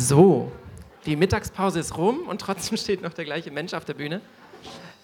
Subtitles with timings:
[0.00, 0.52] So,
[1.06, 4.20] die Mittagspause ist rum und trotzdem steht noch der gleiche Mensch auf der Bühne.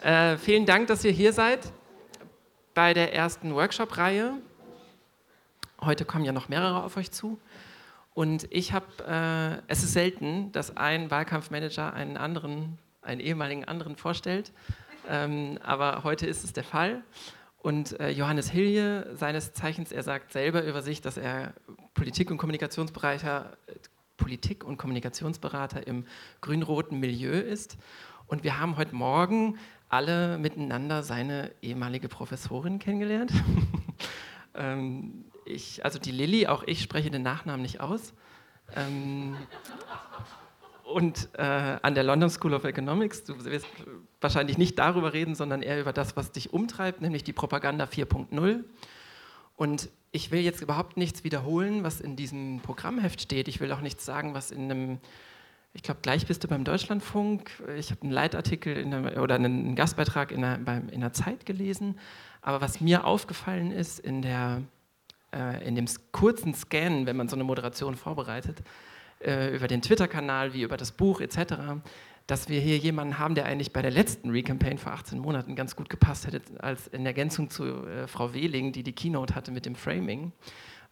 [0.00, 1.72] Äh, vielen Dank, dass ihr hier seid
[2.74, 4.34] bei der ersten Workshop-Reihe.
[5.80, 7.40] Heute kommen ja noch mehrere auf euch zu.
[8.14, 13.96] Und ich habe, äh, es ist selten, dass ein Wahlkampfmanager einen anderen, einen ehemaligen anderen
[13.96, 14.52] vorstellt.
[15.10, 17.02] Ähm, aber heute ist es der Fall.
[17.58, 21.52] Und äh, Johannes Hilje, seines Zeichens, er sagt selber über sich, dass er
[21.94, 23.56] Politik- und Kommunikationsberater,
[24.24, 26.06] Politik- und Kommunikationsberater im
[26.40, 27.76] grün-roten Milieu ist.
[28.26, 29.58] Und wir haben heute Morgen
[29.90, 33.34] alle miteinander seine ehemalige Professorin kennengelernt.
[34.54, 38.14] ähm, ich, also die Lilly, auch ich spreche den Nachnamen nicht aus.
[38.74, 39.36] Ähm,
[40.84, 41.42] und äh,
[41.82, 43.66] an der London School of Economics, du wirst
[44.22, 48.64] wahrscheinlich nicht darüber reden, sondern eher über das, was dich umtreibt, nämlich die Propaganda 4.0.
[49.56, 53.48] Und ich will jetzt überhaupt nichts wiederholen, was in diesem Programmheft steht.
[53.48, 54.98] Ich will auch nichts sagen, was in einem,
[55.72, 57.50] ich glaube, gleich bist du beim Deutschlandfunk.
[57.76, 61.98] Ich habe einen Leitartikel der, oder einen Gastbeitrag in der, beim, in der Zeit gelesen.
[62.42, 64.62] Aber was mir aufgefallen ist in, der,
[65.34, 68.62] äh, in dem kurzen Scan, wenn man so eine Moderation vorbereitet,
[69.20, 71.54] äh, über den Twitter-Kanal wie über das Buch etc.,
[72.26, 75.76] dass wir hier jemanden haben, der eigentlich bei der letzten Recampaign vor 18 Monaten ganz
[75.76, 79.66] gut gepasst hätte, als in Ergänzung zu äh, Frau Wehling, die die Keynote hatte mit
[79.66, 80.32] dem Framing,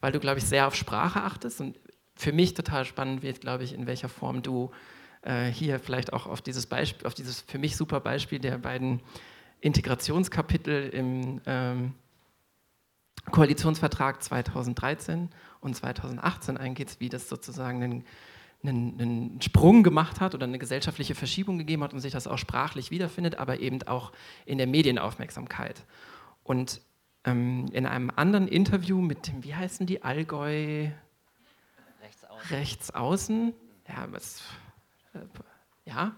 [0.01, 1.79] weil du, glaube ich, sehr auf Sprache achtest und
[2.15, 4.71] für mich total spannend wird, glaube ich, in welcher Form du
[5.23, 9.01] äh, hier vielleicht auch auf dieses Beispiel, auf dieses für mich super Beispiel der beiden
[9.61, 11.95] Integrationskapitel im ähm,
[13.31, 18.05] Koalitionsvertrag 2013 und 2018 eingeht, wie das sozusagen einen,
[18.63, 22.39] einen, einen, Sprung gemacht hat oder eine gesellschaftliche Verschiebung gegeben hat und sich das auch
[22.39, 24.13] sprachlich wiederfindet, aber eben auch
[24.47, 25.85] in der Medienaufmerksamkeit.
[26.45, 26.81] Und
[27.25, 30.89] ähm, in einem anderen Interview mit dem, wie heißen die, Allgäu
[32.03, 33.55] Rechtsaußen, Rechtsaußen
[33.89, 34.43] ja, was,
[35.15, 35.19] äh,
[35.85, 36.13] ja,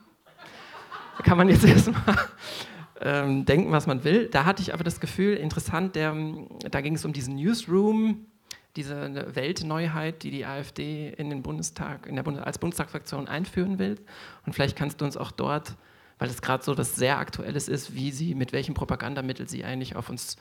[1.17, 2.17] da kann man jetzt erstmal
[3.01, 4.29] ähm, denken, was man will.
[4.29, 6.15] Da hatte ich aber das Gefühl, interessant, der,
[6.71, 8.27] da ging es um diesen Newsroom,
[8.77, 14.01] diese Weltneuheit, die die AfD in den Bundestag, in der Bundes als Bundestagsfraktion einführen will.
[14.47, 15.77] Und vielleicht kannst du uns auch dort,
[16.19, 19.97] weil es gerade so was sehr Aktuelles ist, wie sie, mit welchem Propagandamittel sie eigentlich
[19.97, 20.37] auf uns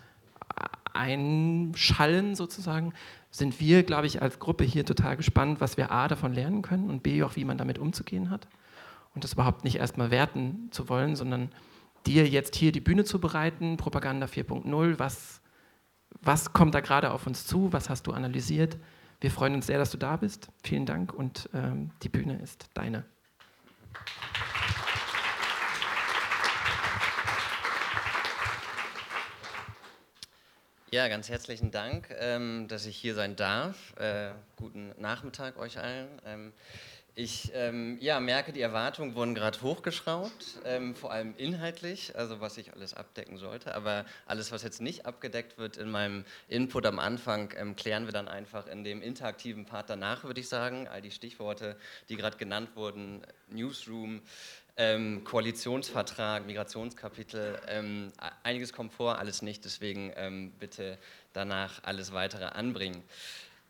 [0.93, 2.93] einschallen sozusagen,
[3.31, 6.89] sind wir, glaube ich, als Gruppe hier total gespannt, was wir A davon lernen können
[6.89, 8.47] und B auch, wie man damit umzugehen hat.
[9.15, 11.49] Und das überhaupt nicht erstmal werten zu wollen, sondern
[12.05, 15.41] dir jetzt hier die Bühne zu bereiten, Propaganda 4.0, was
[16.21, 17.73] was kommt da gerade auf uns zu?
[17.73, 18.77] Was hast du analysiert?
[19.21, 20.49] Wir freuen uns sehr, dass du da bist.
[20.63, 23.05] Vielen Dank und ähm, die Bühne ist deine.
[30.93, 33.95] Ja, ganz herzlichen Dank, ähm, dass ich hier sein darf.
[33.97, 36.07] Äh, guten Nachmittag euch allen.
[36.23, 36.53] Ähm,
[37.15, 42.57] ich ähm, ja, merke, die Erwartungen wurden gerade hochgeschraubt, ähm, vor allem inhaltlich, also was
[42.57, 43.75] ich alles abdecken sollte.
[43.75, 48.13] Aber alles, was jetzt nicht abgedeckt wird in meinem Input am Anfang, ähm, klären wir
[48.13, 50.87] dann einfach in dem interaktiven Part danach, würde ich sagen.
[50.87, 51.77] All die Stichworte,
[52.09, 54.23] die gerade genannt wurden, Newsroom,
[54.75, 59.65] ähm, Koalitionsvertrag, Migrationskapitel, ähm, einiges kommt vor, alles nicht.
[59.65, 60.97] Deswegen ähm, bitte
[61.31, 63.03] danach alles weitere anbringen.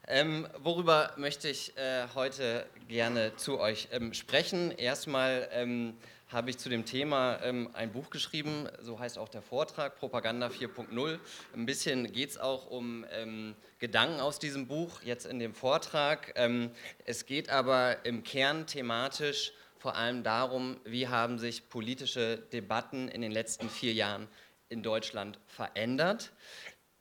[0.08, 4.72] Ähm, worüber möchte ich äh, heute gerne zu euch ähm, sprechen?
[4.72, 5.94] Erstmal ähm,
[6.28, 10.48] habe ich zu dem Thema ähm, ein Buch geschrieben, so heißt auch der Vortrag, Propaganda
[10.48, 11.20] 4.0.
[11.54, 16.34] Ein bisschen geht es auch um ähm, Gedanken aus diesem Buch, jetzt in dem Vortrag.
[16.36, 16.72] Ähm,
[17.06, 23.22] es geht aber im Kern thematisch vor allem darum, wie haben sich politische Debatten in
[23.22, 24.28] den letzten vier Jahren
[24.68, 26.34] in Deutschland verändert.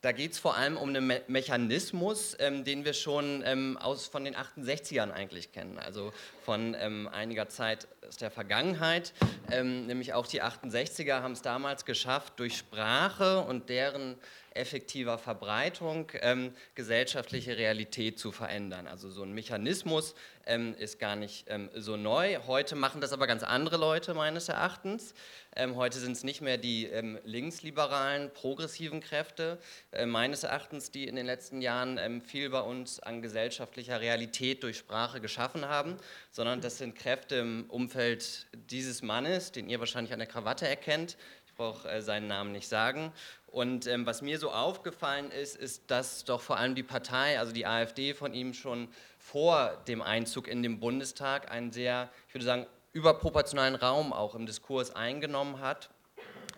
[0.02, 4.08] Da geht es vor allem um einen Me Mechanismus, ähm, den wir schon ähm, aus,
[4.08, 6.12] von den 68ern eigentlich kennen, also
[6.44, 9.12] von ähm, einiger Zeit aus der Vergangenheit.
[9.52, 14.16] Ähm, nämlich auch die 68er haben es damals geschafft, durch Sprache und deren
[14.54, 18.88] effektiver Verbreitung ähm, gesellschaftliche Realität zu verändern.
[18.88, 20.16] Also so ein Mechanismus
[20.46, 22.38] ähm, ist gar nicht ähm, so neu.
[22.46, 25.14] Heute machen das aber ganz andere Leute meines Erachtens.
[25.54, 29.58] Ähm, heute sind es nicht mehr die ähm, linksliberalen, progressiven Kräfte
[29.92, 34.62] äh, meines Erachtens, die in den letzten Jahren ähm, viel bei uns an gesellschaftlicher Realität
[34.62, 35.96] durch Sprache geschaffen haben,
[36.30, 41.16] sondern das sind Kräfte im Umfeld dieses Mannes, den ihr wahrscheinlich an der Krawatte erkennt.
[41.46, 43.12] Ich brauche äh, seinen Namen nicht sagen.
[43.52, 47.52] Und ähm, was mir so aufgefallen ist, ist, dass doch vor allem die Partei, also
[47.52, 48.88] die AfD von ihm schon
[49.22, 54.46] vor dem Einzug in den Bundestag einen sehr, ich würde sagen, überproportionalen Raum auch im
[54.46, 55.90] Diskurs eingenommen hat.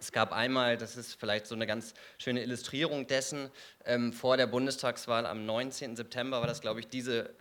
[0.00, 3.50] Es gab einmal, das ist vielleicht so eine ganz schöne Illustrierung dessen,
[3.84, 5.94] ähm, vor der Bundestagswahl am 19.
[5.94, 7.34] September war das, glaube ich, diese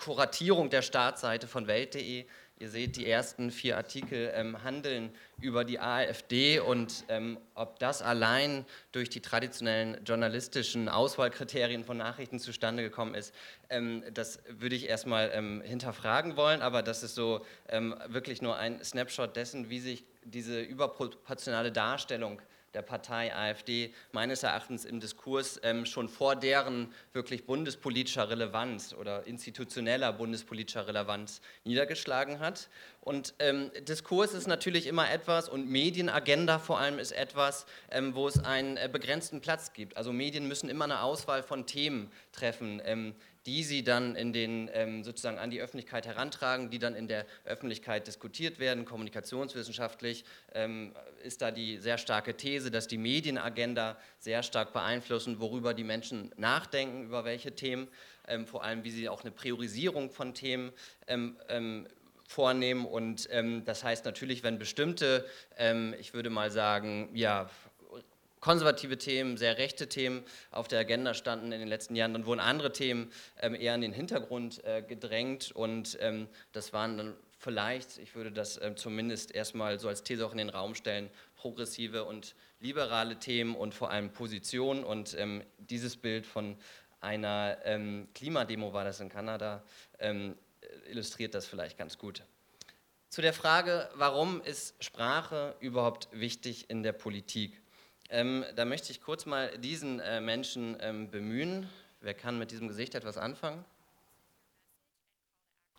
[0.00, 2.24] Kuratierung der Startseite von Welt.de.
[2.58, 8.00] Ihr seht, die ersten vier Artikel ähm, handeln über die AfD und ähm, ob das
[8.00, 13.34] allein durch die traditionellen journalistischen Auswahlkriterien von Nachrichten zustande gekommen ist,
[13.68, 18.56] ähm, das würde ich erstmal ähm, hinterfragen wollen, aber das ist so ähm, wirklich nur
[18.56, 22.40] ein Snapshot dessen, wie sich diese überproportionale Darstellung
[22.74, 29.26] der Partei AfD meines Erachtens im Diskurs ähm, schon vor deren wirklich bundespolitischer Relevanz oder
[29.26, 32.68] institutioneller bundespolitischer Relevanz niedergeschlagen hat.
[33.00, 38.28] Und ähm, Diskurs ist natürlich immer etwas und Medienagenda vor allem ist etwas, ähm, wo
[38.28, 39.96] es einen äh, begrenzten Platz gibt.
[39.96, 42.80] Also Medien müssen immer eine Auswahl von Themen treffen.
[43.46, 47.24] Die sie dann in den, ähm, sozusagen an die Öffentlichkeit herantragen, die dann in der
[47.44, 48.84] Öffentlichkeit diskutiert werden.
[48.84, 55.72] Kommunikationswissenschaftlich ähm, ist da die sehr starke These, dass die Medienagenda sehr stark beeinflussen, worüber
[55.72, 57.88] die Menschen nachdenken, über welche Themen,
[58.28, 60.72] ähm, vor allem wie sie auch eine Priorisierung von Themen
[61.06, 61.86] ähm, ähm,
[62.28, 62.84] vornehmen.
[62.84, 65.26] Und ähm, das heißt natürlich, wenn bestimmte,
[65.98, 67.50] ich würde mal sagen, ja,
[68.40, 72.12] konservative Themen, sehr rechte Themen auf der Agenda standen in den letzten Jahren.
[72.12, 76.96] Dann wurden andere Themen ähm, eher in den Hintergrund äh, gedrängt und ähm, das waren
[76.96, 80.74] dann vielleicht, ich würde das äh, zumindest erstmal so als These auch in den Raum
[80.74, 86.56] stellen, progressive und liberale Themen und vor allem Positionen und ähm, dieses Bild von
[87.00, 89.62] einer ähm, Klimademo war das in Kanada,
[89.98, 90.36] ähm,
[90.90, 92.22] illustriert das vielleicht ganz gut.
[93.08, 97.60] Zu der Frage, warum ist Sprache überhaupt wichtig in der Politik?
[98.12, 101.68] Ähm, da möchte ich kurz mal diesen äh, Menschen ähm, bemühen.
[102.00, 103.64] Wer kann mit diesem Gesicht etwas anfangen?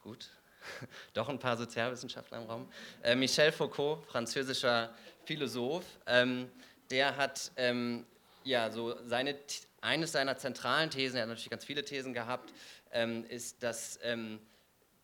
[0.02, 0.30] Gut,
[1.14, 2.72] doch ein paar Sozialwissenschaftler im Raum.
[3.04, 4.94] Äh, Michel Foucault, französischer
[5.26, 6.50] Philosoph, ähm,
[6.90, 8.06] der hat ähm,
[8.46, 9.36] ja so seine,
[9.82, 12.54] eines seiner zentralen Thesen, er hat natürlich ganz viele Thesen gehabt,
[12.94, 14.40] ähm, ist, dass ähm,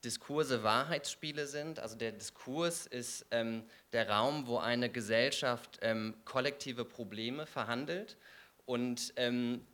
[0.04, 1.80] Diskurse Wahrheitsspiele sind.
[1.80, 3.64] Also der Diskurs ist ähm,
[3.94, 8.18] der Raum, wo eine Gesellschaft ähm, kollektive Probleme verhandelt.
[8.66, 9.66] Und ähm,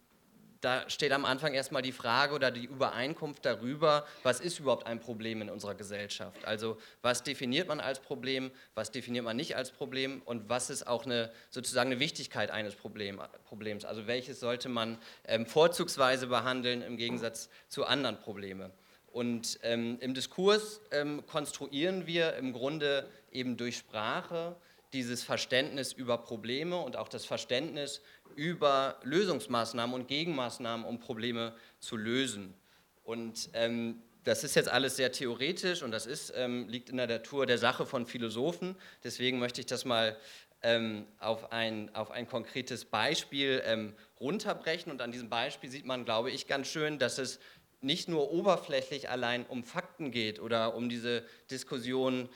[0.64, 5.02] da steht am Anfang erstmal die Frage oder die Übereinkunft darüber, was ist überhaupt ein
[5.02, 6.46] Problem in unserer Gesellschaft?
[6.46, 10.88] Also was definiert man als Problem, was definiert man nicht als Problem und was ist
[10.88, 13.84] auch eine, sozusagen eine Wichtigkeit eines Problem, Problems?
[13.84, 18.72] Also welches sollte man ähm, vorzugsweise behandeln im Gegensatz zu anderen Problemen?
[19.14, 24.56] Und ähm, im Diskurs ähm, konstruieren wir im Grunde eben durch Sprache
[24.92, 28.02] dieses Verständnis über Probleme und auch das Verständnis
[28.36, 32.56] über Lösungsmaßnahmen und Gegenmaßnahmen, um Probleme zu lösen.
[33.04, 37.08] Und ähm, das ist jetzt alles sehr theoretisch und das ist, ähm, liegt in der
[37.08, 38.76] Natur der Sache von Philosophen.
[39.04, 40.18] Deswegen möchte ich das mal
[40.64, 44.92] ähm, auf, ein, auf ein konkretes Beispiel ähm, runterbrechen.
[44.92, 47.40] Und an diesem Beispiel sieht man, glaube ich, ganz schön, dass es
[47.84, 52.30] nicht nur oberflächlich allein um Fakten geht oder um diese Diskussion,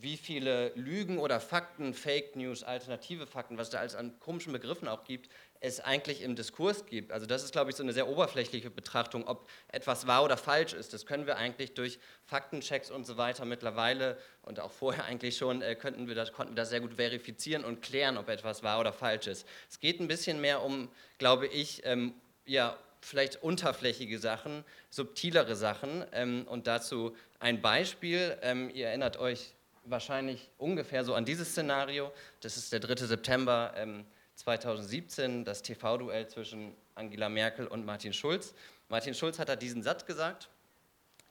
[0.00, 4.86] wie viele Lügen oder Fakten, Fake News, alternative Fakten, was da alles an komischen Begriffen
[4.86, 5.28] auch gibt,
[5.60, 7.10] es eigentlich im Diskurs gibt.
[7.10, 10.72] Also das ist, glaube ich, so eine sehr oberflächliche Betrachtung, ob etwas wahr oder falsch
[10.72, 10.94] ist.
[10.94, 15.62] Das können wir eigentlich durch Faktenchecks und so weiter mittlerweile und auch vorher eigentlich schon,
[15.62, 18.78] äh, könnten wir das, konnten wir das sehr gut verifizieren und klären, ob etwas wahr
[18.78, 19.48] oder falsch ist.
[19.68, 22.14] Es geht ein bisschen mehr um, glaube ich, ähm,
[22.44, 26.04] ja, vielleicht unterflächige Sachen, subtilere Sachen.
[26.12, 28.36] Ähm, und dazu ein Beispiel.
[28.42, 32.12] Ähm, ihr erinnert euch wahrscheinlich ungefähr so an dieses Szenario.
[32.40, 33.06] Das ist der 3.
[33.06, 38.54] September ähm, 2017, das TV-Duell zwischen Angela Merkel und Martin Schulz.
[38.88, 40.48] Martin Schulz hat da diesen Satz gesagt.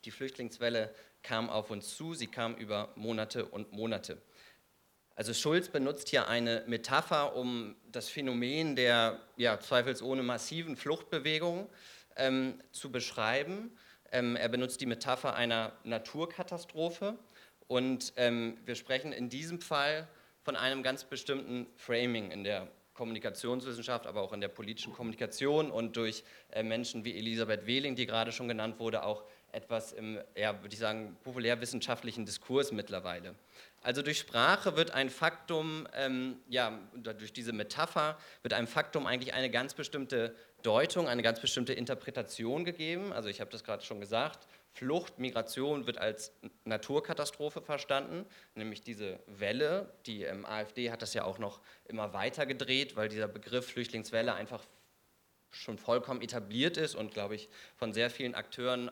[0.04, 4.18] Die Flüchtlingswelle kam auf uns zu, sie kam über Monate und Monate.
[5.18, 11.68] Also Schulz benutzt hier eine Metapher, um das Phänomen der ja, zweifelsohne massiven Fluchtbewegung
[12.14, 13.76] ähm, zu beschreiben.
[14.12, 17.18] Ähm, er benutzt die Metapher einer Naturkatastrophe
[17.66, 20.06] und ähm, wir sprechen in diesem Fall
[20.44, 25.96] von einem ganz bestimmten Framing in der Kommunikationswissenschaft, aber auch in der politischen Kommunikation und
[25.96, 26.22] durch
[26.52, 30.72] äh, Menschen wie Elisabeth Wehling, die gerade schon genannt wurde, auch etwas im, ja, würde
[30.72, 33.34] ich sagen, populärwissenschaftlichen Diskurs mittlerweile.
[33.82, 39.34] Also durch Sprache wird ein Faktum, ähm, ja, durch diese Metapher wird einem Faktum eigentlich
[39.34, 43.12] eine ganz bestimmte Deutung, eine ganz bestimmte Interpretation gegeben.
[43.12, 46.32] Also ich habe das gerade schon gesagt, Flucht, Migration wird als
[46.64, 49.92] Naturkatastrophe verstanden, nämlich diese Welle.
[50.06, 54.34] Die ähm, AfD hat das ja auch noch immer weiter gedreht, weil dieser Begriff Flüchtlingswelle
[54.34, 54.64] einfach
[55.50, 58.90] schon vollkommen etabliert ist und, glaube ich, von sehr vielen Akteuren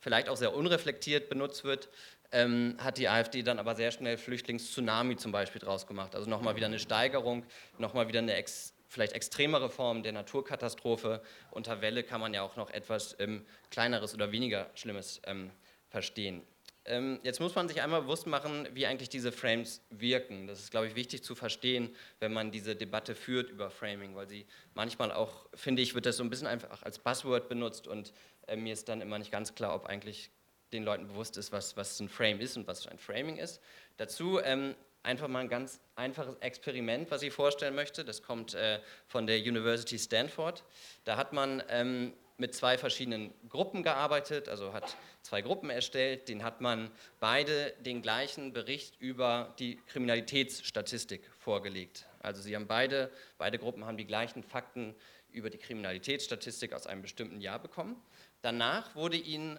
[0.00, 1.88] vielleicht auch sehr unreflektiert benutzt wird,
[2.32, 6.14] ähm, hat die AfD dann aber sehr schnell Flüchtlingstsunami zum Beispiel draus gemacht.
[6.14, 7.44] Also nochmal wieder eine Steigerung,
[7.78, 11.22] nochmal wieder eine ex, vielleicht extremere Form der Naturkatastrophe.
[11.50, 15.50] Unter Welle kann man ja auch noch etwas ähm, Kleineres oder weniger Schlimmes ähm,
[15.88, 16.42] verstehen.
[16.86, 20.46] Ähm, jetzt muss man sich einmal bewusst machen, wie eigentlich diese Frames wirken.
[20.46, 24.28] Das ist, glaube ich, wichtig zu verstehen, wenn man diese Debatte führt über Framing, weil
[24.28, 28.14] sie manchmal auch, finde ich, wird das so ein bisschen einfach als Buzzword benutzt und
[28.50, 30.30] äh, mir ist dann immer nicht ganz klar, ob eigentlich
[30.72, 33.60] den Leuten bewusst ist, was, was ein Frame ist und was ein Framing ist.
[33.96, 38.04] Dazu ähm, einfach mal ein ganz einfaches Experiment, was ich vorstellen möchte.
[38.04, 40.62] Das kommt äh, von der University Stanford.
[41.04, 46.42] Da hat man ähm, mit zwei verschiedenen Gruppen gearbeitet, also hat zwei Gruppen erstellt, den
[46.42, 52.06] hat man beide den gleichen Bericht über die Kriminalitätsstatistik vorgelegt.
[52.20, 54.94] Also sie haben beide, beide Gruppen haben die gleichen Fakten
[55.32, 58.00] über die Kriminalitätsstatistik aus einem bestimmten Jahr bekommen.
[58.42, 59.58] Danach wurde ihnen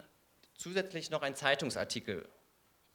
[0.56, 2.28] zusätzlich noch ein Zeitungsartikel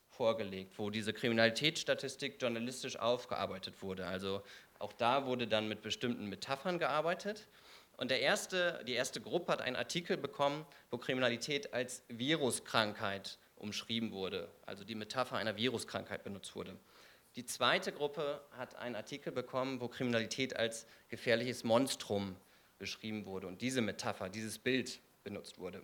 [0.08, 4.06] vorgelegt, wo diese Kriminalitätsstatistik journalistisch aufgearbeitet wurde.
[4.06, 4.42] Also
[4.78, 7.48] auch da wurde dann mit bestimmten Metaphern gearbeitet.
[7.96, 14.12] Und der erste, die erste Gruppe hat einen Artikel bekommen, wo Kriminalität als Viruskrankheit umschrieben
[14.12, 16.76] wurde, also die Metapher einer Viruskrankheit benutzt wurde.
[17.36, 22.36] Die zweite Gruppe hat einen Artikel bekommen, wo Kriminalität als gefährliches Monstrum
[22.78, 25.82] beschrieben wurde und diese Metapher, dieses Bild benutzt wurde.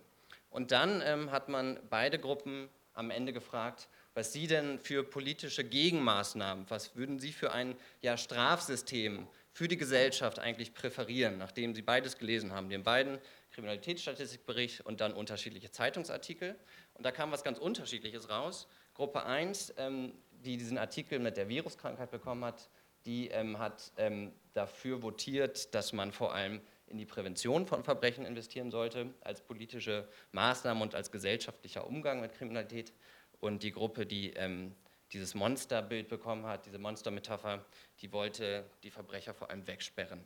[0.49, 5.63] Und dann ähm, hat man beide Gruppen am Ende gefragt, was sie denn für politische
[5.63, 11.81] Gegenmaßnahmen, was würden sie für ein ja, Strafsystem für die Gesellschaft eigentlich präferieren, nachdem Sie
[11.81, 13.19] beides gelesen haben, den beiden
[13.51, 16.55] Kriminalitätsstatistikbericht und dann unterschiedliche Zeitungsartikel.
[16.93, 18.67] Und da kam was ganz Unterschiedliches raus.
[18.95, 22.69] Gruppe 1, ähm, die diesen Artikel mit der Viruskrankheit bekommen hat,
[23.05, 26.61] die ähm, hat ähm, dafür votiert, dass man vor allem
[26.93, 32.33] in die Prävention von Verbrechen investieren sollte, als politische Maßnahme und als gesellschaftlicher Umgang mit
[32.33, 32.93] Kriminalität.
[33.39, 34.73] Und die Gruppe, die ähm,
[35.11, 37.65] dieses Monsterbild bekommen hat, diese Monstermetapher,
[38.01, 40.23] die wollte die Verbrecher vor allem wegsperren.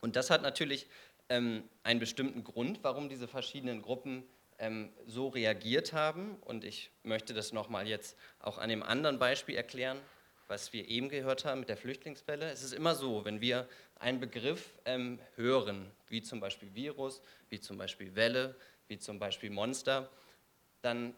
[0.00, 0.88] Und das hat natürlich
[1.28, 4.24] ähm, einen bestimmten Grund, warum diese verschiedenen Gruppen
[4.58, 6.36] ähm, so reagiert haben.
[6.42, 9.98] Und ich möchte das nochmal jetzt auch an dem anderen Beispiel erklären,
[10.48, 12.50] was wir eben gehört haben mit der Flüchtlingswelle.
[12.50, 17.60] Es ist immer so, wenn wir einen Begriff ähm, hören, wie zum Beispiel Virus, wie
[17.60, 18.54] zum Beispiel Welle,
[18.88, 20.08] wie zum Beispiel Monster,
[20.82, 21.14] dann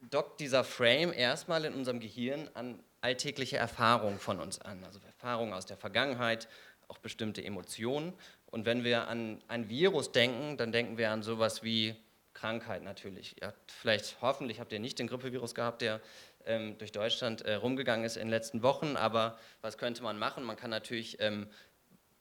[0.00, 5.52] dockt dieser Frame erstmal in unserem Gehirn an alltägliche Erfahrungen von uns an, also Erfahrungen
[5.52, 6.48] aus der Vergangenheit,
[6.88, 8.12] auch bestimmte Emotionen.
[8.46, 11.94] Und wenn wir an ein Virus denken, dann denken wir an sowas wie
[12.32, 13.40] Krankheit natürlich.
[13.40, 16.00] Ihr habt vielleicht, hoffentlich habt ihr nicht den Grippevirus gehabt, der
[16.46, 20.44] ähm, durch Deutschland äh, rumgegangen ist in den letzten Wochen, aber was könnte man machen?
[20.44, 21.48] Man kann natürlich, ähm,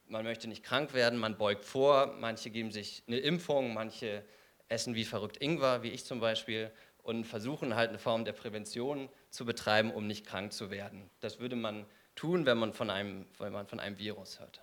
[0.08, 4.24] man möchte nicht krank werden, man beugt vor, manche geben sich eine Impfung, manche
[4.68, 6.72] essen wie verrückt Ingwer, wie ich zum Beispiel,
[7.04, 11.10] und versuchen halt eine Form der Prävention zu betreiben, um nicht krank zu werden.
[11.22, 11.86] Das würde man
[12.16, 14.62] tun, wenn man von einem, wenn man von einem Virus hört.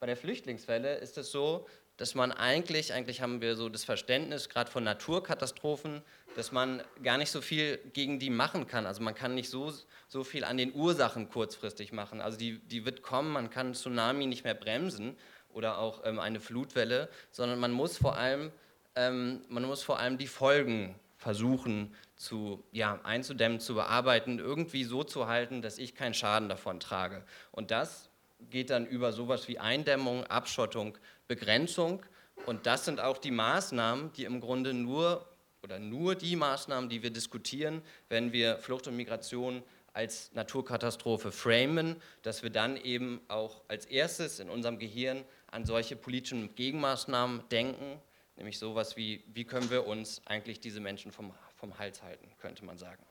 [0.00, 4.48] Bei der Flüchtlingswelle ist es so, dass man eigentlich, eigentlich haben wir so das Verständnis,
[4.48, 6.02] gerade von Naturkatastrophen,
[6.34, 8.84] dass man gar nicht so viel gegen die machen kann.
[8.86, 9.72] Also man kann nicht so,
[10.06, 12.20] so viel an den Ursachen kurzfristig machen.
[12.20, 15.16] Also die, die wird kommen, man kann Tsunami nicht mehr bremsen
[15.50, 18.52] oder auch ähm, eine Flutwelle, sondern man muss vor allem,
[18.94, 25.02] ähm, man muss vor allem die Folgen versuchen zu, ja, einzudämmen, zu bearbeiten, irgendwie so
[25.02, 27.24] zu halten, dass ich keinen Schaden davon trage.
[27.52, 30.96] Und das geht dann über sowas wie Eindämmung, Abschottung,
[31.28, 32.02] Begrenzung.
[32.44, 35.28] Und das sind auch die Maßnahmen, die im Grunde nur
[35.62, 39.62] oder nur die Maßnahmen, die wir diskutieren, wenn wir Flucht und Migration
[39.92, 45.96] als Naturkatastrophe framen, dass wir dann eben auch als erstes in unserem Gehirn an solche
[45.96, 48.00] politischen Gegenmaßnahmen denken
[48.36, 52.64] Nämlich sowas wie, wie können wir uns eigentlich diese Menschen vom, vom Hals halten, könnte
[52.64, 53.04] man sagen.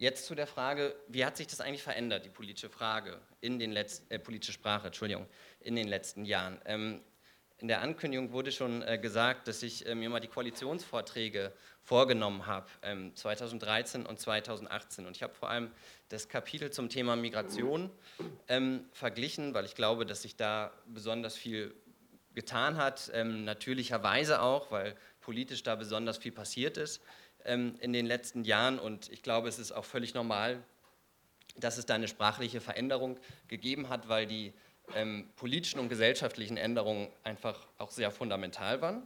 [0.00, 3.70] Jetzt zu der Frage, wie hat sich das eigentlich verändert, die politische Frage, in den
[3.70, 5.26] letzten, äh, politische Sprache, Entschuldigung,
[5.60, 6.58] in den letzten Jahren.
[6.64, 7.02] Ähm,
[7.58, 11.52] in der Ankündigung wurde schon äh, gesagt, dass ich äh, mir mal die Koalitionsvorträge
[11.82, 15.04] vorgenommen habe, ähm, 2013 und 2018.
[15.04, 15.70] Und ich habe vor allem
[16.08, 17.90] das Kapitel zum Thema Migration
[18.48, 21.74] ähm, verglichen, weil ich glaube, dass sich da besonders viel
[22.32, 27.02] getan hat, ähm, natürlicherweise auch, weil politisch da besonders viel passiert ist
[27.44, 28.78] ähm, in den letzten Jahren.
[28.78, 30.62] Und ich glaube, es ist auch völlig normal,
[31.56, 33.18] dass es da eine sprachliche Veränderung
[33.48, 34.52] gegeben hat, weil die
[34.94, 39.02] ähm, politischen und gesellschaftlichen Änderungen einfach auch sehr fundamental waren.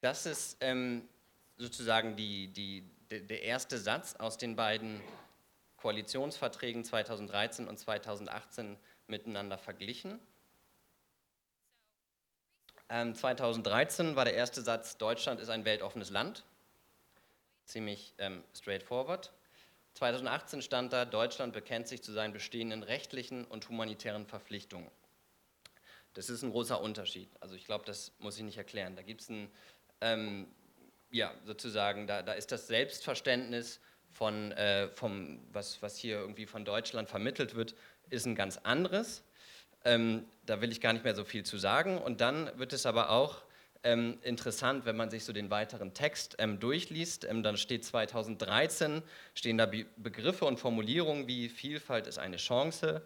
[0.00, 1.08] Das ist ähm,
[1.56, 5.00] sozusagen die, die, der erste Satz aus den beiden
[5.76, 10.18] Koalitionsverträgen 2013 und 2018 miteinander verglichen.
[13.14, 16.44] 2013 ähm, war der erste Satz, Deutschland ist ein weltoffenes Land.
[17.64, 19.32] Ziemlich ähm, straightforward.
[19.94, 24.90] 2018 stand da, Deutschland bekennt sich zu seinen bestehenden rechtlichen und humanitären Verpflichtungen.
[26.14, 27.30] Das ist ein großer Unterschied.
[27.40, 28.96] Also ich glaube, das muss ich nicht erklären.
[28.96, 29.50] Da gibt es einen
[30.02, 30.48] ähm,
[31.10, 33.80] ja, sozusagen, da, da ist das Selbstverständnis
[34.10, 37.74] von, äh, vom, was, was hier irgendwie von Deutschland vermittelt wird,
[38.10, 39.22] ist ein ganz anderes.
[39.84, 41.98] Ähm, da will ich gar nicht mehr so viel zu sagen.
[41.98, 43.42] Und dann wird es aber auch
[43.84, 47.24] ähm, interessant, wenn man sich so den weiteren Text ähm, durchliest.
[47.24, 49.02] Ähm, dann steht 2013,
[49.34, 53.02] stehen da Be Begriffe und Formulierungen wie Vielfalt ist eine Chance,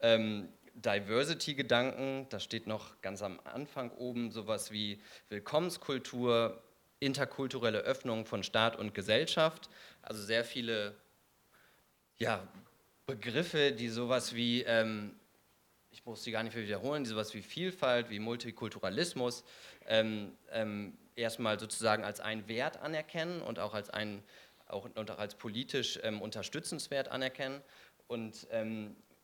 [0.00, 6.62] ähm, Diversity-Gedanken, da steht noch ganz am Anfang oben sowas wie Willkommenskultur,
[7.00, 9.68] interkulturelle Öffnung von Staat und Gesellschaft.
[10.02, 10.94] Also sehr viele
[12.18, 12.46] ja,
[13.06, 15.14] Begriffe, die sowas wie ähm,
[15.90, 19.44] ich muss sie gar nicht mehr wiederholen, sowas wie Vielfalt, wie Multikulturalismus,
[19.86, 24.22] ähm, ähm, erstmal sozusagen als einen Wert anerkennen und auch als einen
[24.68, 27.60] auch, und auch als politisch ähm, unterstützenswert anerkennen.
[28.06, 28.46] Und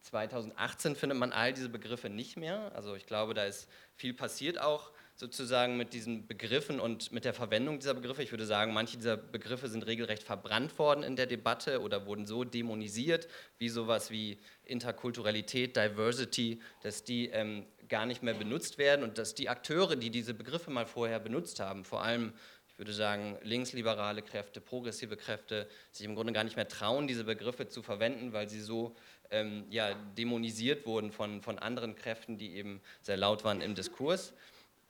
[0.01, 2.73] 2018 ähm, findet man all diese Begriffe nicht mehr.
[2.75, 7.33] Also ich glaube, da ist viel passiert auch sozusagen mit diesen Begriffen und mit der
[7.33, 8.23] Verwendung dieser Begriffe.
[8.23, 12.27] Ich würde sagen, manche dieser Begriffe sind regelrecht verbrannt worden in der Debatte oder wurden
[12.27, 13.27] so dämonisiert,
[13.59, 19.35] wie sowas wie Interkulturalität, Diversity, dass die ähm, gar nicht mehr benutzt werden und dass
[19.35, 22.35] die Akteure, die diese Begriffe mal vorher benutzt haben, vor allem
[22.77, 27.25] ich würde sagen, linksliberale Kräfte, progressive Kräfte, sich im Grunde gar nicht mehr trauen, diese
[27.25, 28.95] Begriffe zu verwenden, weil sie so
[29.31, 34.35] ähm, ja, dämonisiert wurden von, von anderen Kräften, die eben sehr laut waren im Diskurs.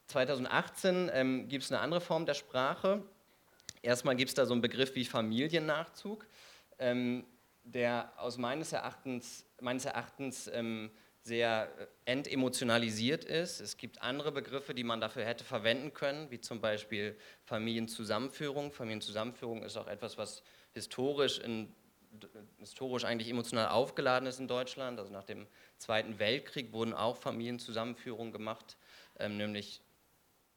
[0.06, 3.02] 2018 ähm, gibt es eine andere Form der Sprache.
[3.82, 6.26] Erstmal gibt es da so einen Begriff wie Familiennachzug,
[6.78, 7.24] ähm,
[7.64, 10.90] der aus meines Erachtens, meines Erachtens ähm,
[11.22, 13.60] sehr äh, entemotionalisiert ist.
[13.60, 18.72] Es gibt andere Begriffe, die man dafür hätte verwenden können, wie zum Beispiel Familienzusammenführung.
[18.72, 21.74] Familienzusammenführung ist auch etwas, was historisch, in,
[22.58, 25.00] historisch eigentlich emotional aufgeladen ist in Deutschland.
[25.00, 25.48] Also nach dem
[25.78, 28.76] Zweiten Weltkrieg wurden auch Familienzusammenführungen gemacht,
[29.18, 29.82] ähm, nämlich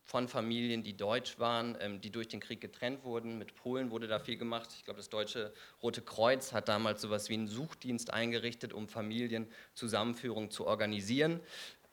[0.10, 3.38] von Familien, die deutsch waren, ähm, die durch den Krieg getrennt wurden.
[3.38, 4.70] Mit Polen wurde da viel gemacht.
[4.76, 8.88] Ich glaube, das Deutsche Rote Kreuz hat damals so etwas wie einen Suchdienst eingerichtet, um
[8.88, 11.42] Familienzusammenführung zu organisieren.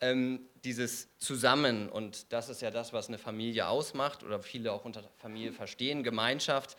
[0.00, 4.86] Ähm, dieses Zusammen, und das ist ja das, was eine Familie ausmacht, oder viele auch
[4.86, 6.78] unter Familie verstehen, Gemeinschaft,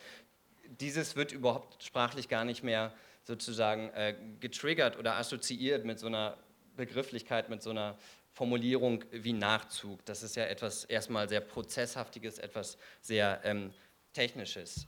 [0.64, 6.36] dieses wird überhaupt sprachlich gar nicht mehr sozusagen äh, getriggert oder assoziiert mit so einer
[6.76, 7.96] Begrifflichkeit, mit so einer
[8.32, 10.04] Formulierung wie Nachzug.
[10.04, 13.72] Das ist ja etwas erstmal sehr Prozesshaftiges, etwas sehr ähm,
[14.12, 14.86] Technisches.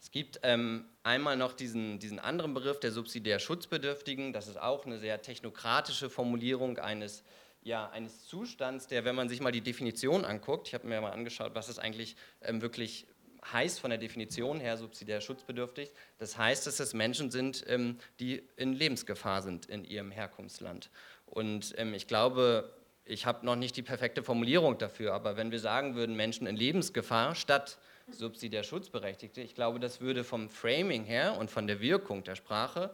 [0.00, 4.32] Es gibt ähm, einmal noch diesen, diesen anderen Begriff der subsidiär Schutzbedürftigen.
[4.32, 7.24] Das ist auch eine sehr technokratische Formulierung eines,
[7.62, 11.10] ja, eines Zustands, der, wenn man sich mal die Definition anguckt, ich habe mir mal
[11.10, 13.06] angeschaut, was es eigentlich ähm, wirklich
[13.52, 15.90] heißt von der Definition her subsidiär schutzbedürftig.
[16.18, 20.90] Das heißt, dass es Menschen sind, ähm, die in Lebensgefahr sind in ihrem Herkunftsland.
[21.26, 22.72] Und ähm, ich glaube,
[23.08, 26.56] ich habe noch nicht die perfekte Formulierung dafür, aber wenn wir sagen würden, Menschen in
[26.56, 27.78] Lebensgefahr statt
[28.10, 32.90] subsidiär Schutzberechtigte, ich glaube, das würde vom Framing her und von der Wirkung der Sprache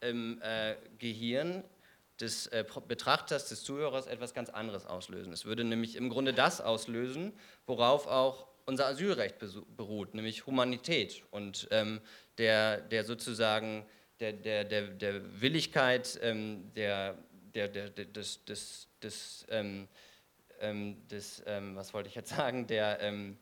[0.00, 1.64] im äh, Gehirn
[2.20, 5.32] des äh, Betrachters, des Zuhörers etwas ganz anderes auslösen.
[5.32, 7.32] Es würde nämlich im Grunde das auslösen,
[7.66, 9.36] worauf auch unser Asylrecht
[9.76, 12.00] beruht, nämlich Humanität und ähm,
[12.38, 13.84] der, der sozusagen
[14.20, 17.16] der, der, der, der Willigkeit ähm, der,
[17.54, 19.88] der, der, des, des, des, ähm,
[20.60, 23.38] ähm, des ähm, was wollte ich jetzt sagen, der, ähm,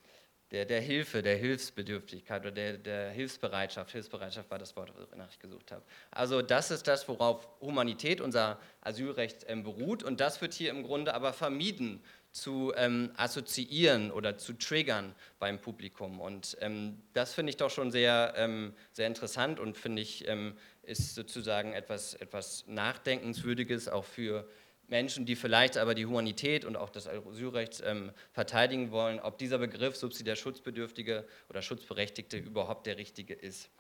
[0.51, 3.93] der, der Hilfe, der Hilfsbedürftigkeit oder der, der Hilfsbereitschaft.
[3.93, 5.83] Hilfsbereitschaft war das Wort, was ich gesucht habe.
[6.11, 10.83] Also das ist das, worauf Humanität, unser Asylrecht ähm, beruht und das wird hier im
[10.83, 16.21] Grunde aber vermieden zu ähm, assoziieren oder zu triggern beim Publikum.
[16.21, 18.35] Und ähm, das finde ich doch schon sehr,
[18.93, 20.27] sehr interessant und finde ich,
[20.83, 24.49] ist sozusagen etwas, etwas Nachdenkenswürdiges auch für
[24.89, 29.59] Menschen, die vielleicht aber die Humanität und auch das Asylrecht ähm, verteidigen wollen, ob dieser
[29.59, 33.71] Begriff subsidiär Schutzbedürftige oder Schutzberechtigte überhaupt der richtige ist.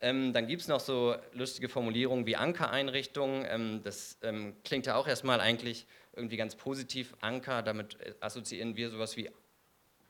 [0.00, 3.44] Ähm, dann gibt es noch so lustige Formulierungen wie Ankereinrichtungen.
[3.48, 7.14] Ähm, das ähm, klingt ja auch erstmal eigentlich irgendwie ganz positiv.
[7.20, 9.28] Anker, damit assoziieren wir sowas wie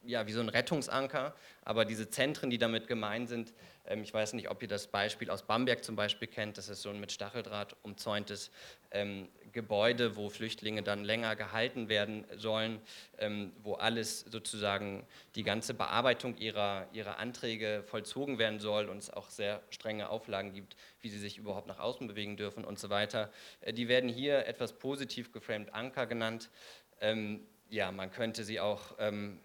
[0.03, 3.53] ja, wie so ein Rettungsanker, aber diese Zentren, die damit gemeint sind,
[4.03, 6.91] ich weiß nicht, ob ihr das Beispiel aus Bamberg zum Beispiel kennt, das ist so
[6.91, 8.51] ein mit Stacheldraht umzäuntes
[8.93, 12.81] ähm, Gebäude, wo Flüchtlinge dann länger gehalten werden sollen,
[13.19, 19.11] ähm, wo alles sozusagen die ganze Bearbeitung ihrer, ihrer Anträge vollzogen werden soll und es
[19.11, 22.91] auch sehr strenge Auflagen gibt, wie sie sich überhaupt nach außen bewegen dürfen und so
[22.91, 23.31] weiter.
[23.61, 26.51] Äh, die werden hier etwas positiv geframed Anker genannt.
[27.01, 27.41] Ähm,
[27.71, 29.39] ja, man könnte sie auch ähm,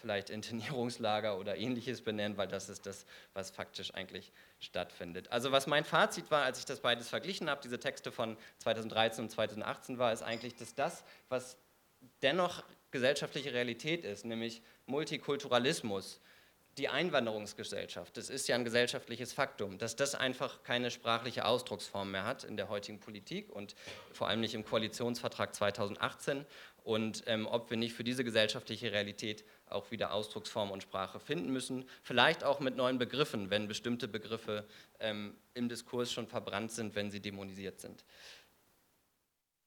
[0.00, 5.30] vielleicht Internierungslager oder ähnliches benennen, weil das ist das, was faktisch eigentlich stattfindet.
[5.30, 9.24] Also was mein Fazit war, als ich das beides verglichen habe, diese Texte von 2013
[9.24, 11.56] und 2018 war, ist eigentlich, dass das, was
[12.22, 16.20] dennoch gesellschaftliche Realität ist, nämlich Multikulturalismus,
[16.78, 22.24] die Einwanderungsgesellschaft, das ist ja ein gesellschaftliches Faktum, dass das einfach keine sprachliche Ausdrucksform mehr
[22.24, 23.74] hat in der heutigen Politik und
[24.12, 26.46] vor allem nicht im Koalitionsvertrag 2018
[26.84, 31.52] und ähm, ob wir nicht für diese gesellschaftliche Realität auch wieder Ausdrucksform und Sprache finden
[31.52, 34.66] müssen, vielleicht auch mit neuen Begriffen, wenn bestimmte Begriffe
[35.00, 38.04] ähm, im Diskurs schon verbrannt sind, wenn sie dämonisiert sind.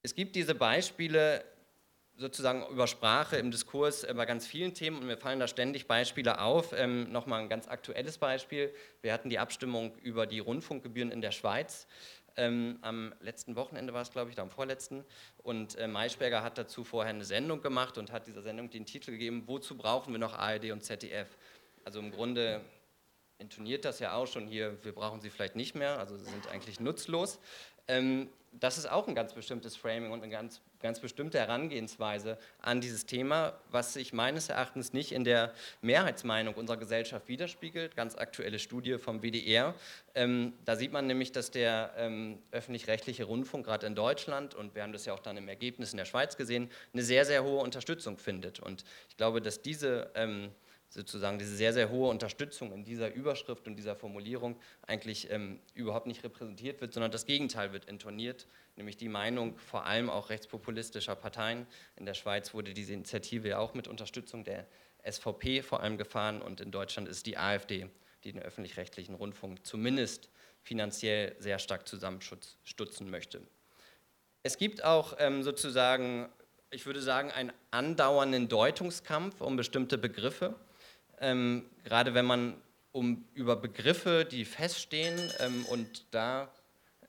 [0.01, 1.43] Es gibt diese Beispiele
[2.15, 6.39] sozusagen über Sprache im Diskurs bei ganz vielen Themen und mir fallen da ständig Beispiele
[6.41, 6.73] auf.
[6.73, 8.73] Ähm, Nochmal ein ganz aktuelles Beispiel.
[9.01, 11.87] Wir hatten die Abstimmung über die Rundfunkgebühren in der Schweiz.
[12.37, 15.03] Ähm, am letzten Wochenende war es, glaube ich, oder am vorletzten.
[15.37, 19.11] Und äh, Maischberger hat dazu vorher eine Sendung gemacht und hat dieser Sendung den Titel
[19.11, 21.27] gegeben, wozu brauchen wir noch ARD und ZDF?
[21.83, 22.61] Also im Grunde
[23.37, 26.47] intoniert das ja auch schon hier, wir brauchen sie vielleicht nicht mehr, also sie sind
[26.47, 27.39] eigentlich nutzlos.
[27.87, 32.81] Ähm, das ist auch ein ganz bestimmtes Framing und eine ganz, ganz bestimmte Herangehensweise an
[32.81, 37.95] dieses Thema, was sich meines Erachtens nicht in der Mehrheitsmeinung unserer Gesellschaft widerspiegelt.
[37.95, 39.73] Ganz aktuelle Studie vom WDR.
[40.15, 44.83] Ähm, da sieht man nämlich, dass der ähm, öffentlich-rechtliche Rundfunk gerade in Deutschland, und wir
[44.83, 47.61] haben das ja auch dann im Ergebnis in der Schweiz gesehen, eine sehr, sehr hohe
[47.61, 48.59] Unterstützung findet.
[48.59, 50.51] Und ich glaube, dass diese ähm,
[50.91, 56.05] sozusagen diese sehr, sehr hohe Unterstützung in dieser Überschrift und dieser Formulierung eigentlich ähm, überhaupt
[56.05, 61.15] nicht repräsentiert wird, sondern das Gegenteil wird intoniert, nämlich die Meinung vor allem auch rechtspopulistischer
[61.15, 61.65] Parteien.
[61.95, 64.67] In der Schweiz wurde diese Initiative ja auch mit Unterstützung der
[65.09, 67.87] SVP vor allem gefahren und in Deutschland ist die AfD,
[68.25, 70.29] die den öffentlich-rechtlichen Rundfunk zumindest
[70.61, 73.41] finanziell sehr stark zusammenstutzen möchte.
[74.43, 76.27] Es gibt auch ähm, sozusagen,
[76.69, 80.55] ich würde sagen, einen andauernden Deutungskampf um bestimmte Begriffe
[81.21, 82.55] ähm, gerade wenn man
[82.91, 86.51] um, über Begriffe, die feststehen ähm, und da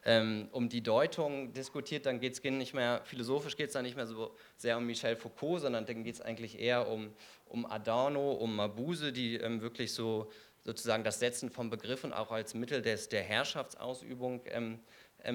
[0.05, 3.96] ähm, um die Deutung diskutiert, dann geht es nicht mehr, philosophisch geht es dann nicht
[3.96, 7.12] mehr so sehr um Michel Foucault, sondern dann geht es eigentlich eher um,
[7.46, 12.55] um Adorno, um Mabuse, die ähm, wirklich so sozusagen das Setzen von Begriffen auch als
[12.55, 14.79] Mittel des, der Herrschaftsausübung ähm,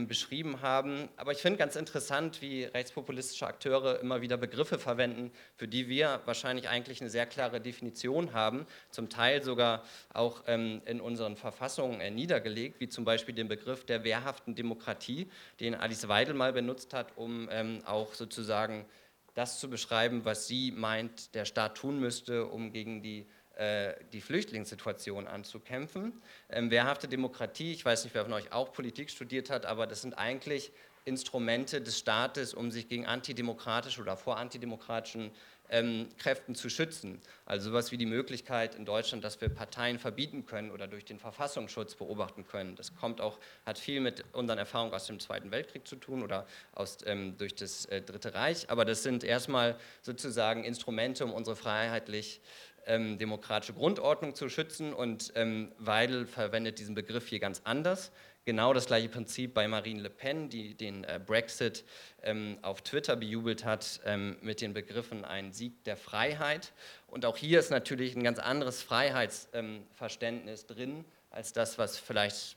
[0.08, 1.08] beschrieben haben.
[1.17, 6.21] Aber ich finde ganz interessant, wie rechtspopulistische Akteure immer wieder Begriffe verwenden, für die wir
[6.26, 12.02] wahrscheinlich eigentlich eine sehr klare Definition haben, zum Teil sogar auch ähm, in unseren Verfassungen
[12.02, 16.93] äh, niedergelegt, wie zum Beispiel den Begriff der wehrhaften Demokratie, den Alice Weidel mal benutzt
[16.93, 18.86] hat, um ähm, auch sozusagen
[19.38, 23.28] das zu beschreiben, was sie meint, der Staat tun müsste, um gegen die
[24.13, 26.13] die Flüchtlingssituation anzukämpfen.
[26.49, 30.03] Ähm, wehrhafte Demokratie, ich weiß nicht, wer von euch auch Politik studiert hat, aber das
[30.03, 30.71] sind eigentlich
[31.05, 35.31] Instrumente des Staates, um sich gegen antidemokratische oder vor antidemokratischen
[35.69, 37.21] ähm, Kräften zu schützen.
[37.45, 41.19] Also sowas wie die Möglichkeit in Deutschland, dass wir Parteien verbieten können oder durch den
[41.19, 42.75] Verfassungsschutz beobachten können.
[42.75, 46.45] Das kommt auch, hat viel mit unseren Erfahrungen aus dem Zweiten Weltkrieg zu tun oder
[46.73, 48.69] aus, ähm, durch das äh, Dritte Reich.
[48.69, 52.41] Aber das sind erstmal sozusagen Instrumente, um unsere freiheitlich
[52.88, 58.12] ähm, demokratische Grundordnung zu schützen und ähm, Weidel verwendet diesen Begriff hier ganz anders.
[58.45, 61.84] Genau das gleiche Prinzip bei Marine Le Pen, die den äh, Brexit
[62.23, 66.71] ähm, auf Twitter bejubelt hat ähm, mit den Begriffen ein Sieg der Freiheit.
[67.08, 72.56] Und auch hier ist natürlich ein ganz anderes Freiheitsverständnis drin als das, was vielleicht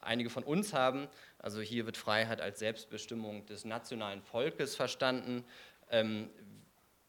[0.00, 1.08] einige von uns haben.
[1.38, 5.44] Also hier wird Freiheit als Selbstbestimmung des nationalen Volkes verstanden.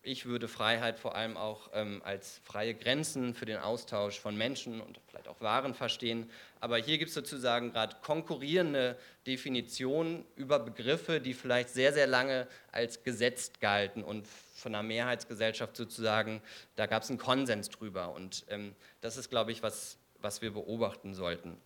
[0.01, 4.79] Ich würde Freiheit vor allem auch ähm, als freie Grenzen für den Austausch von Menschen
[4.79, 6.29] und vielleicht auch Waren verstehen.
[6.62, 12.47] Aber hier gibt es sozusagen gerade konkurrierende Definitionen über Begriffe, die vielleicht sehr, sehr lange
[12.71, 16.41] als gesetzt galten und von der Mehrheitsgesellschaft sozusagen,
[16.77, 18.13] da gab es einen Konsens drüber.
[18.13, 21.57] Und ähm, das ist, glaube ich, was, was wir beobachten sollten.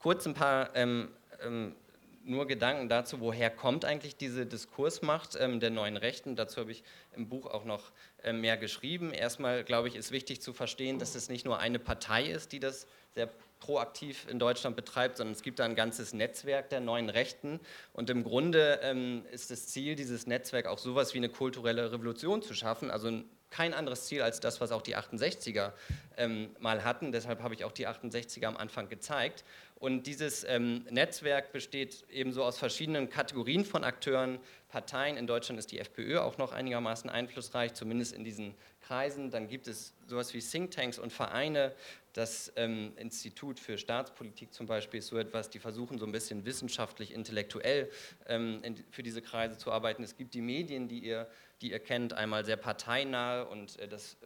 [0.00, 1.08] Kurz ein paar ähm,
[1.40, 1.76] ähm
[2.24, 6.36] nur Gedanken dazu, woher kommt eigentlich diese Diskursmacht ähm, der neuen Rechten.
[6.36, 6.82] Dazu habe ich
[7.16, 9.12] im Buch auch noch äh, mehr geschrieben.
[9.12, 12.60] Erstmal, glaube ich, ist wichtig zu verstehen, dass es nicht nur eine Partei ist, die
[12.60, 13.28] das sehr
[13.60, 17.60] proaktiv in Deutschland betreibt, sondern es gibt da ein ganzes Netzwerk der neuen Rechten.
[17.92, 22.42] Und im Grunde ähm, ist das Ziel dieses Netzwerks auch sowas wie eine kulturelle Revolution
[22.42, 22.90] zu schaffen.
[22.90, 25.72] Also kein anderes Ziel als das, was auch die 68er
[26.16, 27.12] ähm, mal hatten.
[27.12, 29.44] Deshalb habe ich auch die 68er am Anfang gezeigt.
[29.82, 35.16] Und dieses ähm, Netzwerk besteht ebenso aus verschiedenen Kategorien von Akteuren, Parteien.
[35.16, 39.32] In Deutschland ist die FPÖ auch noch einigermaßen einflussreich, zumindest in diesen Kreisen.
[39.32, 41.74] Dann gibt es sowas wie Thinktanks und Vereine.
[42.12, 46.44] Das ähm, Institut für Staatspolitik zum Beispiel ist so etwas, die versuchen so ein bisschen
[46.44, 47.90] wissenschaftlich, intellektuell
[48.28, 50.04] ähm, in, für diese Kreise zu arbeiten.
[50.04, 51.28] Es gibt die Medien, die ihr,
[51.60, 54.16] die ihr kennt, einmal sehr parteinahe und äh, das,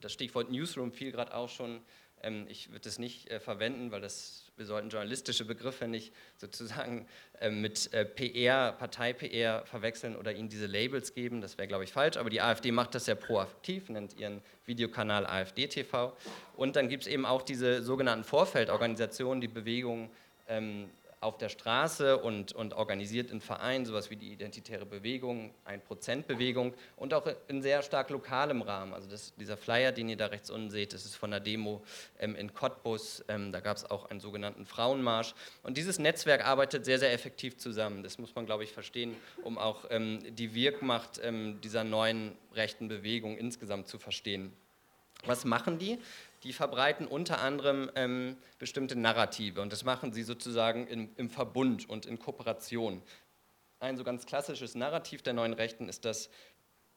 [0.00, 1.82] das Stichwort Newsroom fiel gerade auch schon
[2.22, 7.06] Ähm, ich würde das nicht äh, verwenden, weil das, wir sollten journalistische Begriffe nicht sozusagen
[7.40, 11.40] äh, mit äh, PR, Partei-PR verwechseln oder ihnen diese Labels geben.
[11.40, 12.16] Das wäre, glaube ich, falsch.
[12.16, 16.16] Aber die AfD macht das sehr proaktiv, nennt ihren Videokanal AfD TV.
[16.56, 20.10] Und dann gibt es eben auch diese sogenannten Vorfeldorganisationen, die Bewegungen
[20.48, 20.90] ähm,
[21.22, 27.14] auf der Straße und, und organisiert in Vereinen, sowas wie die Identitäre Bewegung, 1%-Bewegung und
[27.14, 28.92] auch in sehr stark lokalem Rahmen.
[28.92, 31.82] Also das, dieser Flyer, den ihr da rechts unten seht, das ist von der Demo
[32.18, 33.24] ähm, in Cottbus.
[33.28, 35.34] Ähm, da gab es auch einen sogenannten Frauenmarsch.
[35.62, 38.02] Und dieses Netzwerk arbeitet sehr, sehr effektiv zusammen.
[38.02, 42.88] Das muss man, glaube ich, verstehen, um auch ähm, die Wirkmacht ähm, dieser neuen rechten
[42.88, 44.52] Bewegung insgesamt zu verstehen.
[45.24, 45.98] Was machen die?
[46.42, 51.88] Die verbreiten unter anderem ähm, bestimmte Narrative und das machen sie sozusagen in, im Verbund
[51.88, 53.02] und in Kooperation.
[53.80, 56.30] Ein so ganz klassisches Narrativ der neuen Rechten ist das,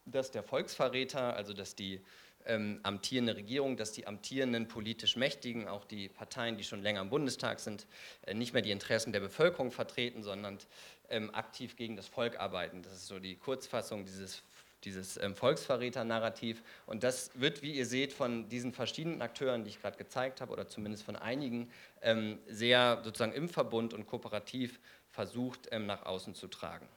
[0.04, 2.00] dass der Volksverräter, also dass die
[2.46, 7.10] ähm, amtierende Regierung, dass die amtierenden politisch Mächtigen, auch die Parteien, die schon länger im
[7.10, 7.86] Bundestag sind,
[8.22, 10.58] äh, nicht mehr die Interessen der Bevölkerung vertreten, sondern
[11.08, 12.82] ähm, aktiv gegen das Volk arbeiten.
[12.82, 14.42] Das ist so die Kurzfassung dieses
[14.84, 16.62] dieses ähm, Volksverräter-Narrativ.
[16.86, 20.52] Und das wird, wie ihr seht, von diesen verschiedenen Akteuren, die ich gerade gezeigt habe,
[20.52, 21.70] oder zumindest von einigen,
[22.02, 26.88] ähm, sehr sozusagen im Verbund und kooperativ versucht, ähm, nach außen zu tragen.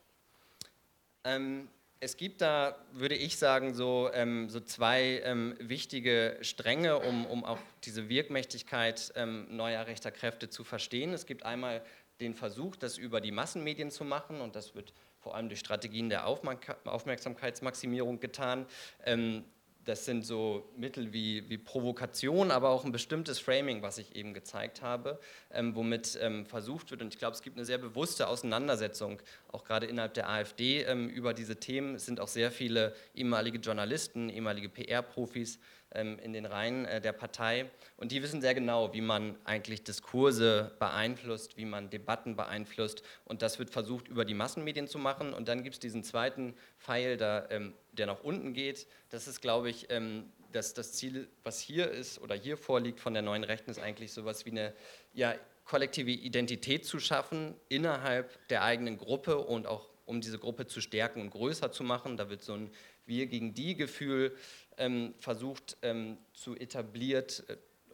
[1.24, 1.68] Ähm,
[2.02, 7.44] es gibt da, würde ich sagen, so, ähm, so zwei ähm, wichtige Stränge, um, um
[7.44, 9.13] auch diese Wirkmächtigkeit
[9.50, 11.12] neuer rechter Kräfte zu verstehen.
[11.12, 11.84] Es gibt einmal
[12.22, 16.10] den Versuch, das über die Massenmedien zu machen und das wird vor allem durch Strategien
[16.10, 18.66] der Aufmerksamkeitsmaximierung getan.
[19.06, 19.44] Ähm,
[19.86, 24.34] das sind so Mittel wie, wie Provokation, aber auch ein bestimmtes Framing, was ich eben
[24.34, 25.20] gezeigt habe,
[25.52, 29.63] ähm, womit ähm, versucht wird, und ich glaube, es gibt eine sehr bewusste Auseinandersetzung, auch
[29.63, 31.96] gerade innerhalb der AfD, ähm, über diese Themen.
[31.96, 35.60] Es sind auch sehr viele ehemalige Journalisten, ehemalige PR-Profis,
[35.92, 37.70] ähm, in den Reihen äh, der Partei.
[37.98, 43.02] Und die wissen sehr genau, wie man eigentlich Diskurse beeinflusst, wie man Debatten beeinflusst.
[43.26, 45.34] Und das wird versucht, über die Massenmedien zu machen.
[45.34, 48.88] Und dann gibt es diesen zweiten Pfeil, da, ähm, der nach unten geht.
[49.10, 53.13] Das ist, glaube ich, ähm, dass das Ziel, was hier ist oder hier vorliegt von
[53.13, 54.74] der neuen Rechten, ist eigentlich sowas wie eine
[55.13, 60.82] ja, kollektive Identität zu schaffen innerhalb der eigenen Gruppe und auch um diese Gruppe zu
[60.82, 62.18] stärken und größer zu machen.
[62.18, 62.72] Da wird so ein
[63.06, 64.36] Wir gegen die Gefühl
[64.78, 67.44] ähm, versucht ähm, zu etabliert.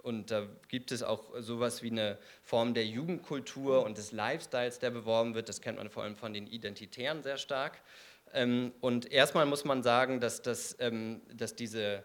[0.02, 4.92] Und da gibt es auch sowas wie eine Form der Jugendkultur und des Lifestyles, der
[4.92, 5.50] beworben wird.
[5.50, 7.82] Das kennt man vor allem von den Identitären sehr stark.
[8.36, 12.04] Ähm, und erstmal muss man sagen, dass, das, ähm, dass diese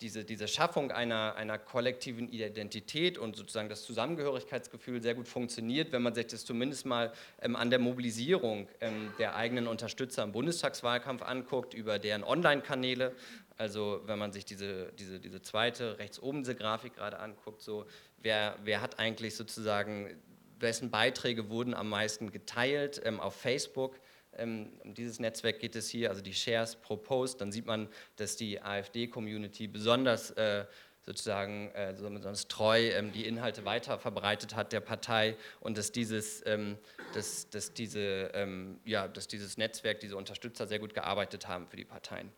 [0.00, 6.02] diese, diese Schaffung einer, einer kollektiven Identität und sozusagen das Zusammengehörigkeitsgefühl sehr gut funktioniert, wenn
[6.02, 11.22] man sich das zumindest mal ähm, an der Mobilisierung ähm, der eigenen Unterstützer im Bundestagswahlkampf
[11.22, 13.12] anguckt, über deren Online-Kanäle.
[13.58, 17.84] Also wenn man sich diese, diese, diese zweite, rechts oben diese Grafik gerade anguckt, so
[18.18, 20.16] wer, wer hat eigentlich sozusagen,
[20.58, 24.00] wessen Beiträge wurden am meisten geteilt ähm, auf Facebook,
[24.42, 28.36] um dieses Netzwerk geht es hier, also die Shares pro Post, dann sieht man, dass
[28.36, 30.64] die AfD-Community besonders äh,
[31.02, 36.42] sozusagen äh, besonders treu ähm, die Inhalte weiter verbreitet hat der Partei und dass dieses,
[36.46, 36.76] ähm,
[37.14, 41.76] dass, dass, diese, ähm, ja, dass dieses Netzwerk, diese Unterstützer sehr gut gearbeitet haben für
[41.76, 42.30] die Parteien.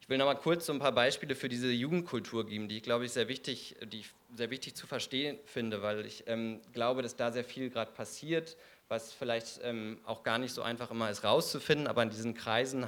[0.00, 2.82] Ich will noch mal kurz so ein paar Beispiele für diese Jugendkultur geben, die ich
[2.82, 7.02] glaube ich sehr wichtig, die ich sehr wichtig zu verstehen finde, weil ich ähm, glaube,
[7.02, 8.56] dass da sehr viel gerade passiert
[8.88, 12.86] was vielleicht ähm, auch gar nicht so einfach immer ist rauszufinden, aber in diesen Kreisen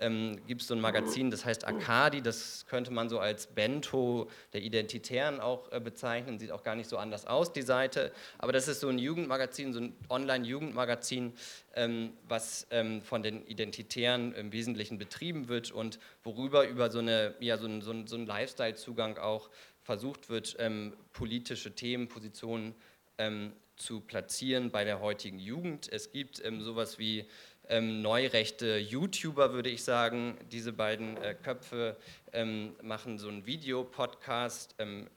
[0.00, 4.30] ähm, gibt es so ein Magazin, das heißt Akadi, das könnte man so als Bento
[4.54, 8.52] der Identitären auch äh, bezeichnen, sieht auch gar nicht so anders aus, die Seite, aber
[8.52, 11.34] das ist so ein Jugendmagazin, so ein Online-Jugendmagazin,
[11.74, 17.34] ähm, was ähm, von den Identitären im Wesentlichen betrieben wird und worüber über so, eine,
[17.40, 19.50] ja, so, ein, so, ein, so einen Lifestyle-Zugang auch
[19.82, 22.74] versucht wird, ähm, politische Themen, Positionen
[23.18, 25.90] ähm, zu platzieren bei der heutigen Jugend.
[25.92, 27.26] Es gibt ähm, sowas wie
[27.68, 30.38] ähm, neurechte YouTuber, würde ich sagen.
[30.50, 31.96] Diese beiden äh, Köpfe
[32.32, 35.08] ähm, machen so einen Videopodcast, ähm,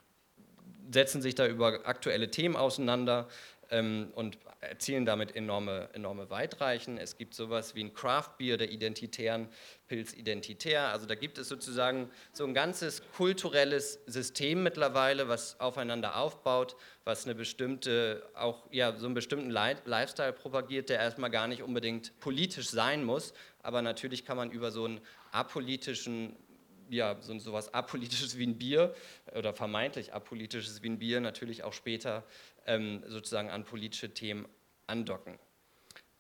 [0.92, 3.28] setzen sich da über aktuelle Themen auseinander
[3.70, 6.98] ähm, und erzielen damit enorme, enorme Weitreichen.
[6.98, 9.48] Es gibt sowas wie ein Craft Beer der Identitären,
[9.88, 10.90] Pilz Identitär.
[10.90, 17.26] Also da gibt es sozusagen so ein ganzes kulturelles System mittlerweile, was aufeinander aufbaut, was
[17.26, 22.70] eine bestimmte, auch ja, so einen bestimmten Lifestyle propagiert, der erstmal gar nicht unbedingt politisch
[22.70, 23.34] sein muss.
[23.64, 25.00] Aber natürlich kann man über so einen
[25.32, 26.36] apolitischen
[26.90, 28.94] ja, so, so Apolitisches wie ein Bier
[29.36, 32.24] oder vermeintlich Apolitisches wie ein Bier natürlich auch später
[32.66, 34.48] ähm, sozusagen an politische Themen
[34.88, 35.38] andocken.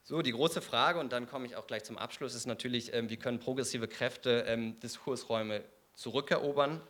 [0.03, 3.09] So, die große Frage, und dann komme ich auch gleich zum Abschluss, ist natürlich, ähm,
[3.09, 6.81] wie können progressive Kräfte ähm, Diskursräume zurückerobern?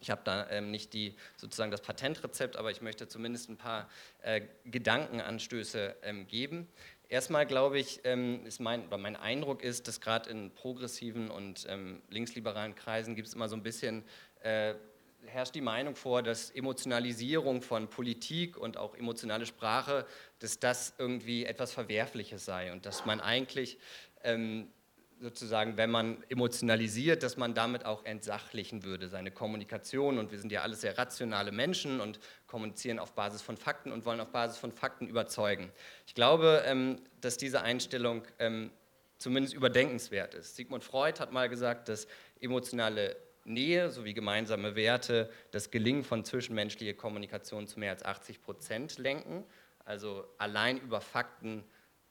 [0.00, 3.88] Ich habe da ähm, nicht die, sozusagen das Patentrezept, aber ich möchte zumindest ein paar
[4.22, 6.68] äh, Gedankenanstöße ähm, geben.
[7.08, 11.66] Erstmal glaube ich, ähm, ist mein, oder mein Eindruck ist, dass gerade in progressiven und
[11.68, 14.04] ähm, linksliberalen Kreisen gibt es immer so ein bisschen,
[14.42, 14.74] äh,
[15.28, 20.06] herrscht die Meinung vor, dass Emotionalisierung von Politik und auch emotionale Sprache,
[20.38, 23.78] dass das irgendwie etwas Verwerfliches sei und dass man eigentlich
[24.24, 24.68] ähm,
[25.20, 30.18] sozusagen, wenn man emotionalisiert, dass man damit auch entsachlichen würde, seine Kommunikation.
[30.18, 34.04] Und wir sind ja alles sehr rationale Menschen und kommunizieren auf Basis von Fakten und
[34.04, 35.70] wollen auf Basis von Fakten überzeugen.
[36.06, 38.70] Ich glaube, ähm, dass diese Einstellung ähm,
[39.18, 40.56] zumindest überdenkenswert ist.
[40.56, 42.06] Sigmund Freud hat mal gesagt, dass
[42.40, 48.98] emotionale Nähe sowie gemeinsame Werte das Gelingen von zwischenmenschlicher Kommunikation zu mehr als 80 Prozent
[48.98, 49.44] lenken.
[49.84, 51.64] Also allein über Fakten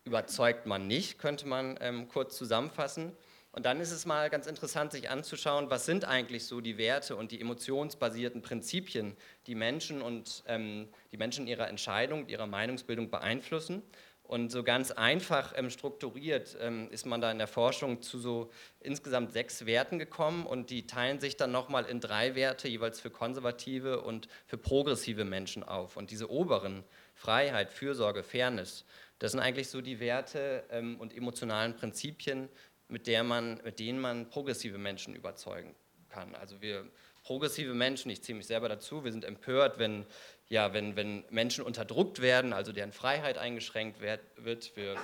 [0.06, 3.12] überzeugt man nicht, könnte man ähm, kurz zusammenfassen.
[3.52, 7.16] Und dann ist es mal ganz interessant, sich anzuschauen, was sind eigentlich so die Werte
[7.16, 9.16] und die emotionsbasierten Prinzipien,
[9.48, 13.82] die Menschen und ähm, die Menschen in ihrer Entscheidung, ihrer Meinungsbildung beeinflussen.
[14.28, 18.50] Und so ganz einfach ähm, strukturiert ähm, ist man da in der Forschung zu so
[18.80, 23.12] insgesamt sechs Werten gekommen und die teilen sich dann nochmal in drei Werte, jeweils für
[23.12, 25.96] konservative und für progressive Menschen auf.
[25.96, 26.84] Und diese oberen,
[27.14, 28.86] Freiheit, Fürsorge, Fairness,
[29.20, 32.50] das sind eigentlich so die Werte ähm, und emotionalen Prinzipien,
[32.88, 35.76] mit, der man, mit denen man progressive Menschen überzeugen
[36.10, 36.36] kann.
[36.36, 36.88] Also wir
[37.24, 40.06] progressive Menschen, ich ziehe mich selber dazu, wir sind empört, wenn,
[40.50, 44.76] ja, wenn, wenn Menschen unterdrückt werden, also deren Freiheit eingeschränkt wird.
[44.76, 44.96] Wir,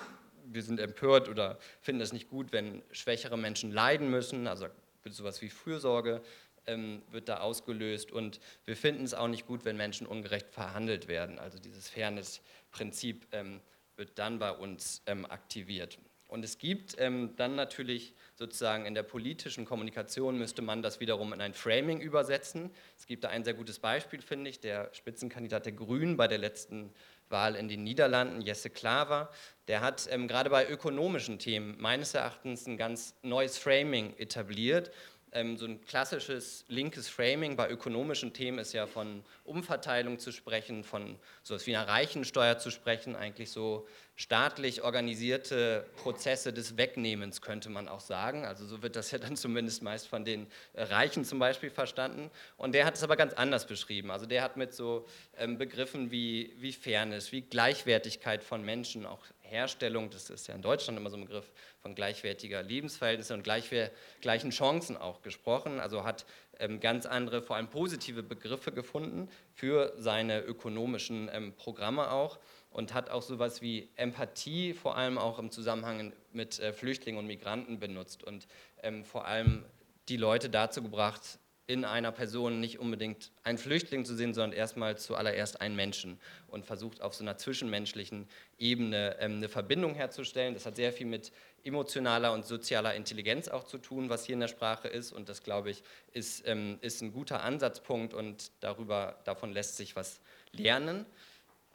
[0.45, 4.67] wir sind empört oder finden es nicht gut, wenn schwächere Menschen leiden müssen, also
[5.05, 6.21] sowas wie Fürsorge
[6.67, 11.07] ähm, wird da ausgelöst und wir finden es auch nicht gut, wenn Menschen ungerecht verhandelt
[11.07, 11.39] werden.
[11.39, 13.61] Also dieses Fairness-Prinzip ähm,
[13.95, 15.97] wird dann bei uns ähm, aktiviert.
[16.27, 21.31] Und es gibt ähm, dann natürlich sozusagen in der politischen Kommunikation müsste man das wiederum
[21.31, 22.71] in ein Framing übersetzen.
[22.97, 26.39] Es gibt da ein sehr gutes Beispiel, finde ich, der Spitzenkandidat der Grünen bei der
[26.39, 26.91] letzten
[27.29, 29.29] Wahl in den Niederlanden, Jesse Klaver,
[29.67, 34.89] der hat ähm, gerade bei ökonomischen Themen meines Erachtens ein ganz neues Framing etabliert
[35.33, 40.83] ähm, so ein klassisches linkes Framing bei ökonomischen Themen ist ja von Umverteilung zu sprechen,
[40.83, 47.41] von so etwas wie einer Reichensteuer zu sprechen, eigentlich so staatlich organisierte Prozesse des Wegnehmens,
[47.41, 48.45] könnte man auch sagen.
[48.45, 52.29] Also so wird das ja dann zumindest meist von den Reichen zum Beispiel verstanden.
[52.57, 54.11] Und der hat es aber ganz anders beschrieben.
[54.11, 59.23] Also der hat mit so ähm, Begriffen wie, wie Fairness, wie Gleichwertigkeit von Menschen, auch
[59.51, 64.49] Herstellung, das ist ja in Deutschland immer so ein Begriff von gleichwertiger Lebensverhältnisse und gleichen
[64.49, 65.79] Chancen auch gesprochen.
[65.79, 66.25] Also hat
[66.59, 72.93] ähm, ganz andere, vor allem positive Begriffe gefunden für seine ökonomischen ähm, Programme auch und
[72.93, 77.79] hat auch sowas wie Empathie vor allem auch im Zusammenhang mit äh, Flüchtlingen und Migranten
[77.79, 78.47] benutzt und
[78.81, 79.65] ähm, vor allem
[80.07, 81.39] die Leute dazu gebracht,
[81.71, 86.65] in einer Person nicht unbedingt einen Flüchtling zu sehen, sondern erstmal zuallererst einen Menschen und
[86.65, 90.53] versucht auf so einer zwischenmenschlichen Ebene ähm, eine Verbindung herzustellen.
[90.53, 91.31] Das hat sehr viel mit
[91.63, 95.43] emotionaler und sozialer Intelligenz auch zu tun, was hier in der Sprache ist und das,
[95.43, 95.81] glaube ich,
[96.11, 100.19] ist, ähm, ist ein guter Ansatzpunkt und darüber, davon lässt sich was
[100.51, 101.05] lernen.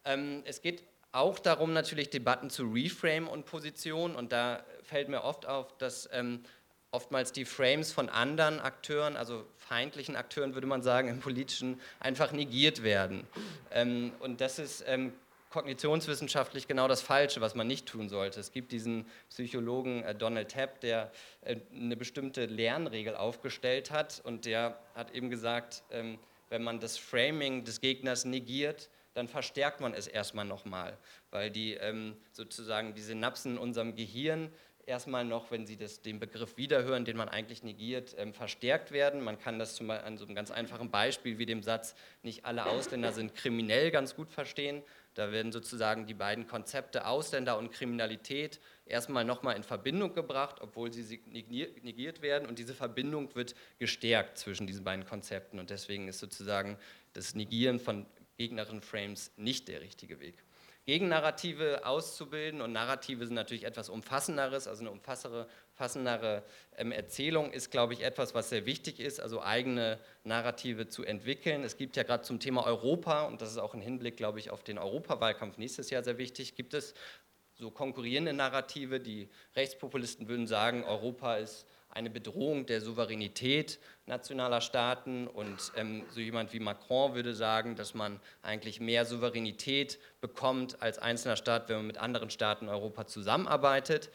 [0.05, 5.25] Ähm, es geht auch darum, natürlich Debatten zu reframe und Position und da fällt mir
[5.25, 6.43] oft auf, dass ähm,
[6.91, 12.33] oftmals die Frames von anderen Akteuren, also feindlichen Akteuren würde man sagen, im politischen, einfach
[12.33, 13.27] negiert werden.
[13.71, 15.13] Ähm, und das ist ähm,
[15.51, 18.41] kognitionswissenschaftlich genau das Falsche, was man nicht tun sollte.
[18.41, 21.11] Es gibt diesen Psychologen äh, Donald Tapp, der
[21.43, 26.19] äh, eine bestimmte Lernregel aufgestellt hat und der hat eben gesagt, ähm,
[26.49, 30.99] wenn man das Framing des Gegners negiert, dann verstärkt man es erstmal nochmal,
[31.31, 34.53] weil die ähm, sozusagen die Synapsen in unserem Gehirn
[34.87, 39.23] erstmal noch, wenn Sie das, den Begriff wiederhören, den man eigentlich negiert, ähm, verstärkt werden.
[39.23, 42.45] Man kann das zum Beispiel an so einem ganz einfachen Beispiel wie dem Satz, nicht
[42.45, 44.83] alle Ausländer sind kriminell ganz gut verstehen.
[45.15, 50.93] Da werden sozusagen die beiden Konzepte Ausländer und Kriminalität erstmal nochmal in Verbindung gebracht, obwohl
[50.93, 52.47] sie negiert werden.
[52.47, 55.59] Und diese Verbindung wird gestärkt zwischen diesen beiden Konzepten.
[55.59, 56.79] Und deswegen ist sozusagen
[57.15, 60.46] das Negieren von gegnerischen Frames nicht der richtige Weg.
[60.87, 66.45] Gegennarrative auszubilden und Narrative sind natürlich etwas Umfassenderes, also eine umfassendere
[66.77, 71.65] ähm, Erzählung ist, glaube ich, etwas, was sehr wichtig ist, also eigene Narrative zu entwickeln.
[71.65, 74.51] Es gibt ja gerade zum Thema Europa, und das ist auch im Hinblick, glaube ich,
[74.51, 76.95] auf den Europawahlkampf nächstes Jahr sehr wichtig, gibt es
[77.59, 79.01] so konkurrierende Narrative.
[79.01, 81.67] Die Rechtspopulisten würden sagen, Europa ist
[81.97, 85.27] eine Bedrohung der Souveränität nationaler Staaten.
[85.27, 90.99] Und ähm, so jemand wie Macron würde sagen, dass man eigentlich mehr Souveränität bekommt als
[90.99, 94.11] einzelner Staat, wenn man mit anderen Staaten Europa zusammenarbeitet.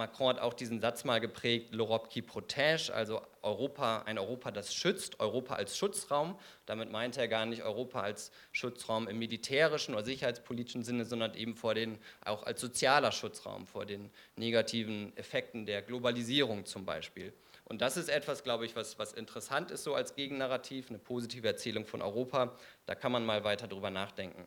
[0.00, 4.74] Macron hat auch diesen Satz mal geprägt, l'Europe qui protège, also Europa, ein Europa, das
[4.74, 6.38] schützt, Europa als Schutzraum.
[6.64, 11.54] Damit meint er gar nicht Europa als Schutzraum im militärischen oder sicherheitspolitischen Sinne, sondern eben
[11.54, 17.32] vor den, auch als sozialer Schutzraum vor den negativen Effekten der Globalisierung zum Beispiel.
[17.66, 21.46] Und das ist etwas, glaube ich, was, was interessant ist so als Gegennarrativ, eine positive
[21.46, 22.56] Erzählung von Europa.
[22.86, 24.46] Da kann man mal weiter drüber nachdenken.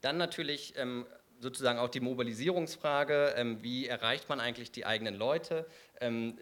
[0.00, 1.06] Dann natürlich ähm,
[1.40, 5.66] sozusagen auch die Mobilisierungsfrage, ähm, wie erreicht man eigentlich die eigenen Leute.
[6.00, 6.38] Ähm,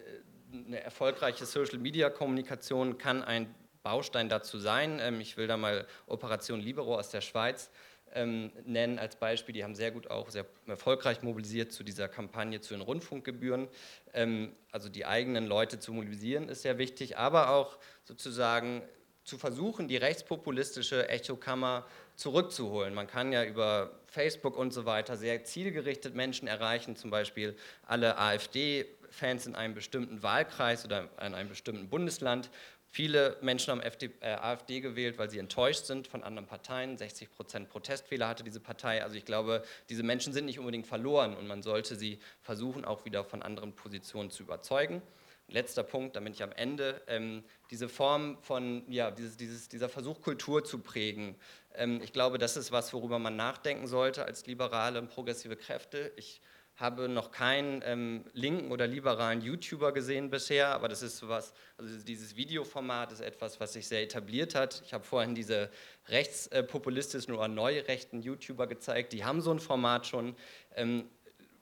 [0.53, 4.99] eine erfolgreiche Social-Media-Kommunikation kann ein Baustein dazu sein.
[5.01, 7.71] Ähm, ich will da mal Operation Libero aus der Schweiz
[8.15, 9.53] ähm, nennen als Beispiel.
[9.53, 13.69] Die haben sehr gut auch sehr erfolgreich mobilisiert zu dieser Kampagne zu den Rundfunkgebühren.
[14.13, 18.83] Ähm, also die eigenen Leute zu mobilisieren ist sehr wichtig, aber auch sozusagen
[19.25, 21.87] zu versuchen, die rechtspopulistische Echokammer
[22.17, 22.95] zurückzuholen.
[22.95, 27.57] Man kann ja über Facebook und so weiter sehr zielgerichtet Menschen erreichen, zum Beispiel
[27.87, 32.51] alle AfD-Fans in einem bestimmten Wahlkreis oder in einem bestimmten Bundesland.
[32.91, 36.97] Viele Menschen haben FD, äh, AfD gewählt, weil sie enttäuscht sind von anderen Parteien.
[36.97, 39.03] 60 Prozent Protestfehler hatte diese Partei.
[39.03, 43.05] Also ich glaube, diese Menschen sind nicht unbedingt verloren und man sollte sie versuchen, auch
[43.05, 45.03] wieder von anderen Positionen zu überzeugen
[45.49, 50.21] letzter Punkt, damit ich am Ende, ähm, diese Form von, ja, dieses, dieses, dieser Versuch,
[50.21, 51.37] Kultur zu prägen.
[51.75, 56.13] Ähm, ich glaube, das ist was, worüber man nachdenken sollte als liberale und progressive Kräfte.
[56.17, 56.41] Ich
[56.77, 61.97] habe noch keinen ähm, linken oder liberalen YouTuber gesehen bisher, aber das ist sowas, also
[62.05, 64.83] dieses Videoformat ist etwas, was sich sehr etabliert hat.
[64.85, 65.71] Ich habe vorhin diese
[66.09, 70.35] rechtspopulistischen oder neurechten YouTuber gezeigt, die haben so ein Format schon.
[70.75, 71.09] Ähm,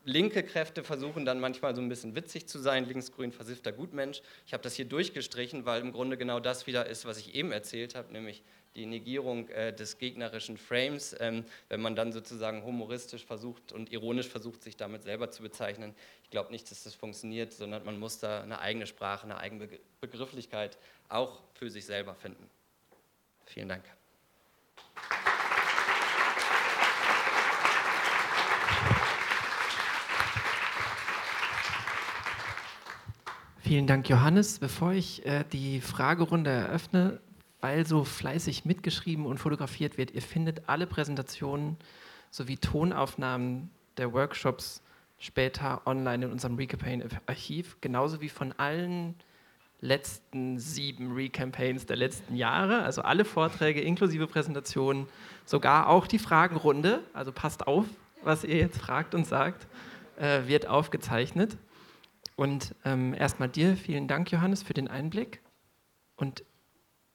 [0.04, 4.22] linke Kräfte versuchen dann manchmal so ein bisschen witzig zu sein, linksgrün versiffter Gutmensch.
[4.46, 7.52] Ich habe das hier durchgestrichen, weil im Grunde genau das wieder ist, was ich eben
[7.52, 8.42] erzählt habe, nämlich
[8.74, 14.28] die Negierung äh, des gegnerischen Frames, ähm, wenn man dann sozusagen humoristisch versucht und ironisch
[14.28, 15.94] versucht, sich damit selber zu bezeichnen.
[16.22, 19.68] Ich glaube nicht, dass das funktioniert, sondern man muss da eine eigene Sprache, eine eigene
[20.00, 20.78] Begrifflichkeit
[21.08, 22.48] auch für sich selber finden.
[23.44, 23.84] Vielen Dank.
[33.72, 34.58] Vielen Dank, Johannes.
[34.58, 37.20] Bevor ich äh, die Fragerunde eröffne,
[37.62, 41.78] weil so fleißig mitgeschrieben und fotografiert wird, ihr findet alle Präsentationen
[42.30, 44.82] sowie Tonaufnahmen der Workshops
[45.18, 49.14] später online in unserem Recampaign-Archiv, genauso wie von allen
[49.80, 55.06] letzten sieben Recampaigns der letzten Jahre, also alle Vorträge inklusive Präsentationen,
[55.46, 57.86] sogar auch die Fragenrunde, also passt auf,
[58.22, 59.66] was ihr jetzt fragt und sagt,
[60.18, 61.56] äh, wird aufgezeichnet.
[62.36, 65.42] Und ähm, erstmal dir vielen Dank, Johannes, für den Einblick.
[66.16, 66.44] Und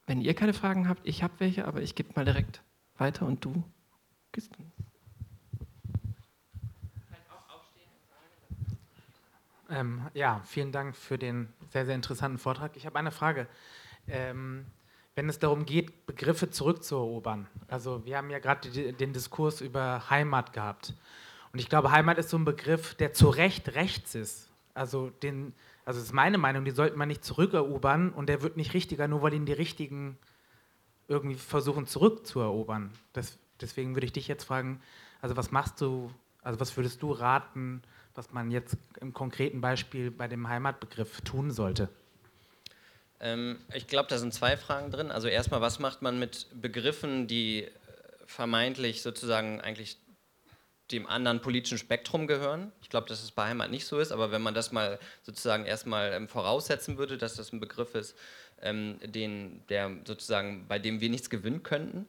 [0.06, 2.62] wenn ihr keine Fragen habt, ich habe welche, aber ich gebe mal direkt
[2.98, 3.64] weiter und du
[4.32, 4.72] gehst dann.
[9.70, 12.78] Ähm, ja, vielen Dank für den sehr, sehr interessanten Vortrag.
[12.78, 13.48] Ich habe eine Frage.
[14.08, 14.66] Ähm,
[15.16, 20.54] wenn es darum geht, Begriffe zurückzuerobern, also wir haben ja gerade den Diskurs über Heimat
[20.54, 20.94] gehabt.
[21.52, 24.47] Und ich glaube, Heimat ist so ein Begriff, der zu Recht rechts ist.
[24.78, 25.54] Also, den,
[25.86, 29.08] also das ist meine Meinung, die sollte man nicht zurückerobern und der wird nicht richtiger,
[29.08, 30.18] nur weil ihn die Richtigen
[31.08, 32.92] irgendwie versuchen zurückzuerobern.
[33.14, 34.82] Das, deswegen würde ich dich jetzt fragen,
[35.22, 36.12] also was machst du,
[36.42, 37.82] also was würdest du raten,
[38.14, 41.90] was man jetzt im konkreten Beispiel bei dem Heimatbegriff tun sollte?
[43.20, 45.12] Ähm, ich glaube, da sind zwei Fragen drin.
[45.12, 47.72] Also erstmal, was macht man mit Begriffen, die äh,
[48.26, 49.98] vermeintlich sozusagen eigentlich
[50.92, 52.72] dem anderen politischen Spektrum gehören.
[52.82, 55.66] Ich glaube, dass es bei Heimat nicht so ist, aber wenn man das mal sozusagen
[55.66, 58.16] erstmal ähm, voraussetzen würde, dass das ein Begriff ist,
[58.62, 62.08] ähm, den, der sozusagen, bei dem wir nichts gewinnen könnten,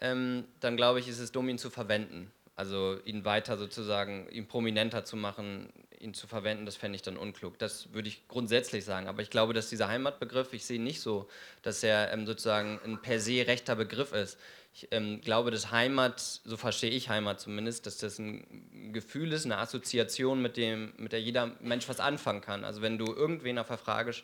[0.00, 2.30] ähm, dann glaube ich, ist es dumm, ihn zu verwenden.
[2.54, 7.16] Also ihn weiter sozusagen, ihn prominenter zu machen, ihn zu verwenden, das fände ich dann
[7.16, 7.58] unklug.
[7.58, 9.08] Das würde ich grundsätzlich sagen.
[9.08, 11.28] Aber ich glaube, dass dieser Heimatbegriff, ich sehe nicht so,
[11.62, 14.38] dass er ähm, sozusagen ein per se rechter Begriff ist.
[14.74, 19.44] Ich ähm, glaube, dass Heimat, so verstehe ich Heimat zumindest, dass das ein Gefühl ist,
[19.44, 22.64] eine Assoziation, mit, dem, mit der jeder Mensch was anfangen kann.
[22.64, 24.14] Also wenn du irgendwen auf der, Frage,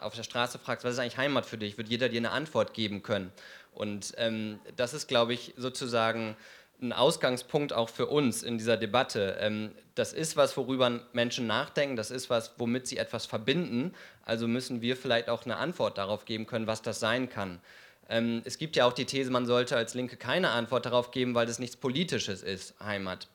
[0.00, 2.74] auf der Straße fragst, was ist eigentlich Heimat für dich, wird jeder dir eine Antwort
[2.74, 3.32] geben können.
[3.72, 6.36] Und ähm, das ist, glaube ich, sozusagen
[6.80, 9.36] ein Ausgangspunkt auch für uns in dieser Debatte.
[9.40, 13.94] Ähm, das ist was, worüber Menschen nachdenken, das ist was, womit sie etwas verbinden.
[14.24, 17.60] Also müssen wir vielleicht auch eine Antwort darauf geben können, was das sein kann.
[18.08, 21.34] Ähm, es gibt ja auch die These, man sollte als Linke keine Antwort darauf geben,
[21.34, 23.28] weil das nichts Politisches ist, Heimat.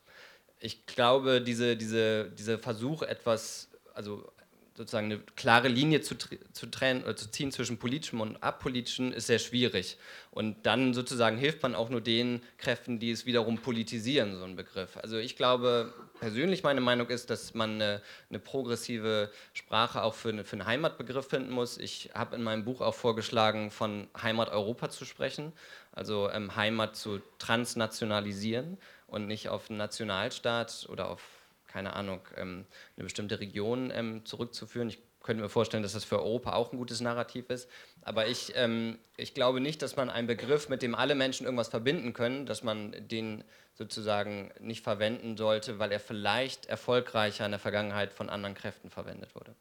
[0.60, 4.32] Ich glaube, diese, diese, dieser Versuch, etwas, also
[4.76, 9.28] sozusagen eine klare Linie zu, zu, trennen, oder zu ziehen zwischen politischem und apolitischem ist
[9.28, 9.98] sehr schwierig.
[10.32, 14.56] Und dann sozusagen hilft man auch nur den Kräften, die es wiederum politisieren, so ein
[14.56, 14.98] Begriff.
[14.98, 15.94] Also ich glaube,
[16.24, 20.66] persönlich meine Meinung ist, dass man eine, eine progressive Sprache auch für, eine, für einen
[20.66, 21.78] Heimatbegriff finden muss.
[21.78, 25.52] Ich habe in meinem Buch auch vorgeschlagen, von Heimat Europa zu sprechen,
[25.92, 31.22] also ähm, Heimat zu transnationalisieren und nicht auf einen Nationalstaat oder auf
[31.68, 32.66] keine Ahnung, ähm,
[32.96, 34.88] eine bestimmte Region ähm, zurückzuführen.
[34.88, 37.68] Ich könnte mir vorstellen, dass das für Europa auch ein gutes Narrativ ist.
[38.06, 41.70] Aber ich, ähm, ich glaube nicht, dass man einen Begriff, mit dem alle Menschen irgendwas
[41.70, 43.44] verbinden können, dass man den
[43.76, 49.36] sozusagen nicht verwenden sollte, weil er vielleicht erfolgreicher in der Vergangenheit von anderen Kräften verwendet
[49.36, 49.56] wurde.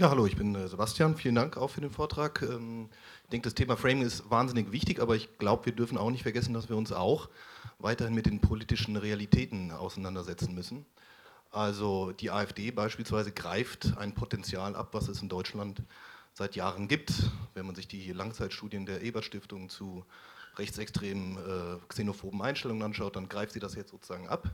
[0.00, 1.14] Ja, hallo, ich bin äh, Sebastian.
[1.14, 2.40] Vielen Dank auch für den Vortrag.
[2.40, 2.88] Ähm,
[3.24, 6.22] ich denke, das Thema Framing ist wahnsinnig wichtig, aber ich glaube, wir dürfen auch nicht
[6.22, 7.28] vergessen, dass wir uns auch
[7.78, 10.86] weiterhin mit den politischen Realitäten auseinandersetzen müssen.
[11.50, 15.82] Also die AfD beispielsweise greift ein Potenzial ab, was es in Deutschland
[16.32, 17.12] seit Jahren gibt.
[17.54, 20.04] Wenn man sich die Langzeitstudien der Ebert-Stiftung zu
[20.56, 24.48] rechtsextremen, äh, xenophoben Einstellungen anschaut, dann greift sie das jetzt sozusagen ab.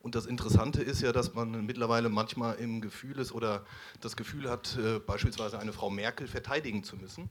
[0.00, 3.64] Und das Interessante ist ja, dass man mittlerweile manchmal im Gefühl ist oder
[4.00, 7.30] das Gefühl hat, äh, beispielsweise eine Frau Merkel verteidigen zu müssen.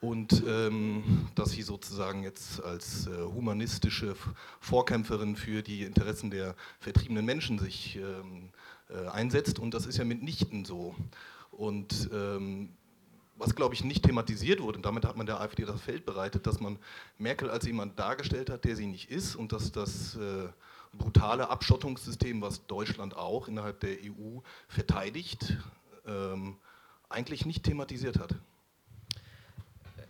[0.00, 4.16] Und ähm, dass sie sozusagen jetzt als äh, humanistische
[4.58, 8.48] Vorkämpferin für die Interessen der vertriebenen Menschen sich ähm,
[8.88, 9.58] äh, einsetzt.
[9.58, 10.94] Und das ist ja mitnichten so.
[11.50, 12.70] Und ähm,
[13.36, 16.46] was, glaube ich, nicht thematisiert wurde, und damit hat man der AfD das Feld bereitet,
[16.46, 16.78] dass man
[17.18, 20.48] Merkel als jemand dargestellt hat, der sie nicht ist und dass das äh,
[20.92, 25.56] brutale Abschottungssystem, was Deutschland auch innerhalb der EU verteidigt,
[26.06, 26.56] ähm,
[27.08, 28.34] eigentlich nicht thematisiert hat.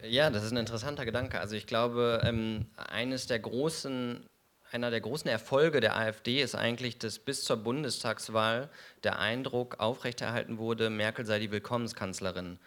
[0.03, 1.40] Ja, das ist ein interessanter Gedanke.
[1.40, 4.24] Also ich glaube, ähm, eines der großen,
[4.70, 8.70] einer der großen Erfolge der AfD ist eigentlich, dass bis zur Bundestagswahl
[9.05, 12.59] der Eindruck aufrechterhalten wurde, Merkel sei die Willkommenskanzlerin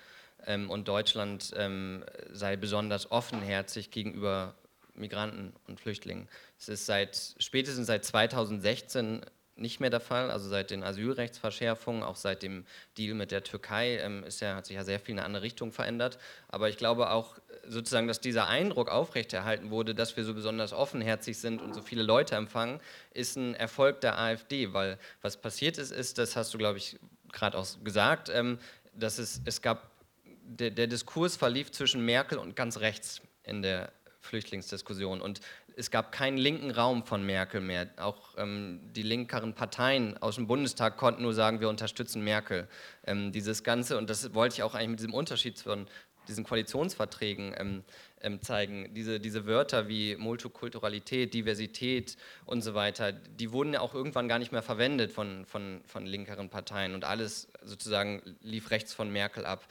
[0.46, 4.56] ähm, und Deutschland ähm, sei besonders offenherzig gegenüber
[4.94, 6.28] Migranten und Flüchtlingen.
[6.60, 9.22] Es ist seit spätestens seit 2016
[9.56, 12.66] nicht mehr der Fall, also seit den Asylrechtsverschärfungen, auch seit dem
[12.98, 15.44] Deal mit der Türkei ähm, ist ja, hat sich ja sehr viel in eine andere
[15.44, 16.18] Richtung verändert.
[16.48, 17.38] Aber ich glaube auch
[17.68, 22.04] sozusagen, dass dieser Eindruck aufrechterhalten wurde, dass wir so besonders offenherzig sind und so viele
[22.04, 22.80] Leute empfangen,
[23.14, 26.98] ist ein Erfolg der AfD, weil was passiert ist, ist, das hast du, glaube ich,
[27.32, 28.58] gerade auch gesagt, ähm,
[28.94, 29.92] dass es, es gab,
[30.26, 33.92] der, der Diskurs verlief zwischen Merkel und ganz rechts in der
[34.24, 35.22] Flüchtlingsdiskussion.
[35.22, 35.42] Und
[35.76, 37.90] es gab keinen linken Raum von Merkel mehr.
[37.98, 42.68] Auch ähm, die linkeren Parteien aus dem Bundestag konnten nur sagen, wir unterstützen Merkel.
[43.06, 45.88] Ähm, dieses Ganze, und das wollte ich auch eigentlich mit diesem Unterschied von
[46.28, 47.84] diesen Koalitionsverträgen ähm,
[48.22, 48.94] ähm zeigen.
[48.94, 54.40] Diese, diese Wörter wie Multikulturalität, Diversität und so weiter, die wurden ja auch irgendwann gar
[54.40, 59.46] nicht mehr verwendet von, von, von linkeren Parteien und alles sozusagen lief rechts von Merkel
[59.46, 59.68] ab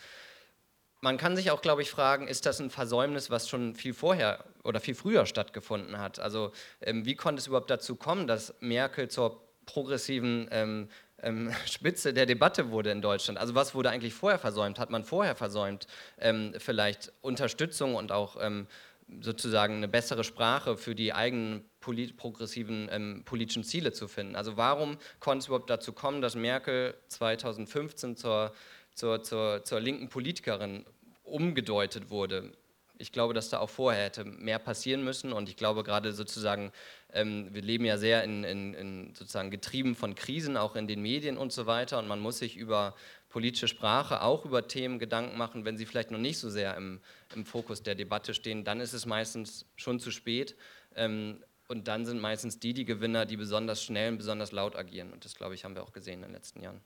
[1.03, 4.45] man kann sich auch, glaube ich, fragen, ist das ein Versäumnis, was schon viel vorher
[4.63, 6.21] oder viel früher stattgefunden hat?
[6.21, 10.89] Also ähm, wie konnte es überhaupt dazu kommen, dass Merkel zur progressiven ähm,
[11.21, 13.41] ähm, Spitze der Debatte wurde in Deutschland?
[13.41, 14.79] Also was wurde eigentlich vorher versäumt?
[14.79, 15.89] Hat man vorher versäumt,
[16.21, 18.69] ähm, vielleicht Unterstützung und auch ähm,
[19.21, 24.37] sozusagen eine bessere Sprache für die eigenen polit progressiven ähm, politischen Ziele zu finden?
[24.37, 28.53] Also warum konnte es überhaupt dazu kommen, dass Merkel 2015 zur
[28.95, 30.85] zur, zur, zur linken Politikerin
[31.23, 32.53] umgedeutet wurde.
[32.99, 35.33] Ich glaube, dass da auch vorher hätte mehr passieren müssen.
[35.33, 36.73] Und ich glaube gerade sozusagen,
[37.13, 41.03] ähm, wir leben ja sehr in, in, in, sozusagen getrieben von Krisen, auch in den
[41.03, 41.99] Medien und so weiter.
[41.99, 42.95] Und man muss sich über
[43.29, 47.01] politische Sprache auch über Themen Gedanken machen, wenn sie vielleicht noch nicht so sehr im,
[47.35, 50.55] im Fokus der Debatte stehen, dann ist es meistens schon zu spät.
[50.95, 55.11] Ähm, und dann sind meistens die die Gewinner, die besonders schnell und besonders laut agieren.
[55.13, 56.83] Und das glaube ich haben wir auch gesehen in den letzten Jahren.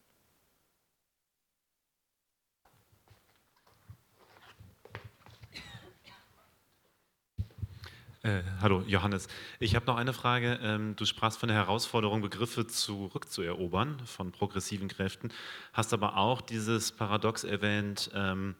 [8.27, 9.29] Äh, hallo, Johannes.
[9.61, 10.59] Ich habe noch eine Frage.
[10.61, 15.31] Ähm, du sprachst von der Herausforderung, Begriffe zurückzuerobern von progressiven Kräften,
[15.73, 18.57] hast aber auch dieses Paradox erwähnt, ähm,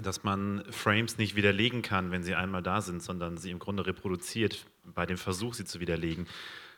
[0.00, 3.84] dass man Frames nicht widerlegen kann, wenn sie einmal da sind, sondern sie im Grunde
[3.84, 6.26] reproduziert bei dem Versuch, sie zu widerlegen.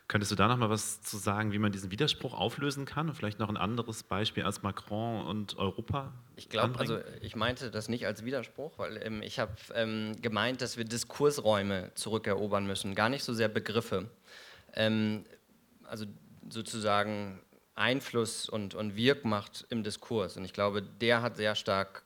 [0.07, 3.15] Könntest du da noch mal was zu sagen, wie man diesen Widerspruch auflösen kann und
[3.15, 6.13] vielleicht noch ein anderes Beispiel als Macron und Europa?
[6.37, 10.61] Ich glaube, also ich meinte das nicht als Widerspruch, weil ähm, ich habe ähm, gemeint,
[10.61, 14.09] dass wir Diskursräume zurückerobern müssen, gar nicht so sehr Begriffe.
[14.73, 15.25] Ähm,
[15.83, 16.05] also
[16.49, 17.41] sozusagen
[17.75, 20.37] Einfluss und, und Wirkmacht im Diskurs.
[20.37, 22.03] Und ich glaube, der hat sehr stark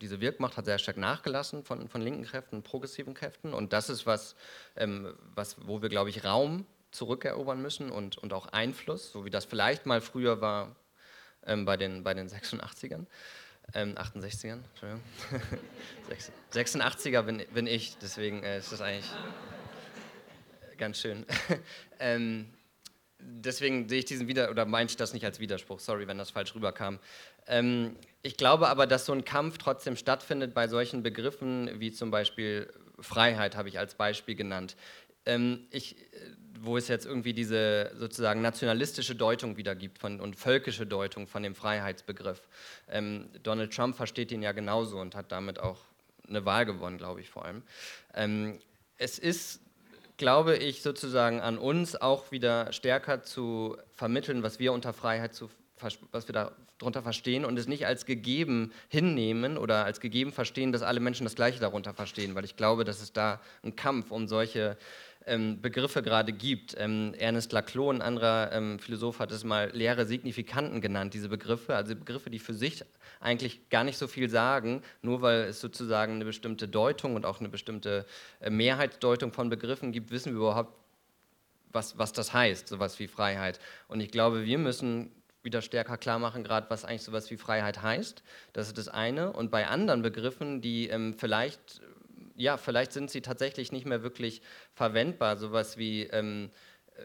[0.00, 3.52] diese Wirkmacht hat sehr stark nachgelassen von, von linken Kräften, progressiven Kräften.
[3.52, 4.36] Und das ist was,
[4.76, 9.30] ähm, was wo wir, glaube ich, Raum zurückerobern müssen und, und auch Einfluss, so wie
[9.30, 10.76] das vielleicht mal früher war
[11.46, 13.06] ähm, bei, den, bei den 86ern.
[13.74, 15.02] Ähm, 68ern, Entschuldigung.
[16.52, 19.10] 86er bin, bin ich, deswegen äh, ist das eigentlich
[20.78, 21.26] ganz schön.
[22.00, 22.48] ähm,
[23.18, 26.30] deswegen sehe ich diesen wieder oder meinte ich das nicht als Widerspruch, sorry, wenn das
[26.30, 26.98] falsch rüberkam.
[27.46, 32.10] Ähm, ich glaube aber, dass so ein Kampf trotzdem stattfindet bei solchen Begriffen wie zum
[32.10, 34.76] Beispiel Freiheit, habe ich als Beispiel genannt.
[35.26, 35.96] Ähm, ich,
[36.62, 41.42] wo es jetzt irgendwie diese sozusagen nationalistische Deutung wieder gibt von, und völkische Deutung von
[41.42, 42.40] dem Freiheitsbegriff.
[42.90, 45.78] Ähm, Donald Trump versteht ihn ja genauso und hat damit auch
[46.28, 47.62] eine Wahl gewonnen, glaube ich vor allem.
[48.14, 48.58] Ähm,
[48.96, 49.60] es ist
[50.18, 55.48] glaube ich, sozusagen an uns auch wieder stärker zu vermitteln, was wir unter Freiheit zu
[55.80, 56.32] was wir
[56.78, 61.24] darunter verstehen und es nicht als gegeben hinnehmen oder als gegeben verstehen, dass alle Menschen
[61.24, 64.76] das Gleiche darunter verstehen, weil ich glaube, dass es da einen Kampf um solche
[65.28, 66.74] ähm, Begriffe gerade gibt.
[66.78, 71.76] Ähm, Ernest Laclau, ein anderer ähm, Philosoph, hat es mal leere Signifikanten genannt, diese Begriffe,
[71.76, 72.84] also Begriffe, die für sich
[73.20, 77.40] eigentlich gar nicht so viel sagen, nur weil es sozusagen eine bestimmte Deutung und auch
[77.40, 78.06] eine bestimmte
[78.40, 80.72] äh, Mehrheitsdeutung von Begriffen gibt, wissen wir überhaupt,
[81.70, 83.60] was, was das heißt, sowas wie Freiheit.
[83.88, 85.12] Und ich glaube, wir müssen
[85.42, 88.22] wieder stärker klar machen, gerade was eigentlich sowas wie Freiheit heißt.
[88.52, 89.32] Das ist das eine.
[89.32, 91.80] Und bei anderen Begriffen, die ähm, vielleicht
[92.38, 95.36] ja, vielleicht sind sie tatsächlich nicht mehr wirklich verwendbar.
[95.36, 96.50] Sowas wie ähm,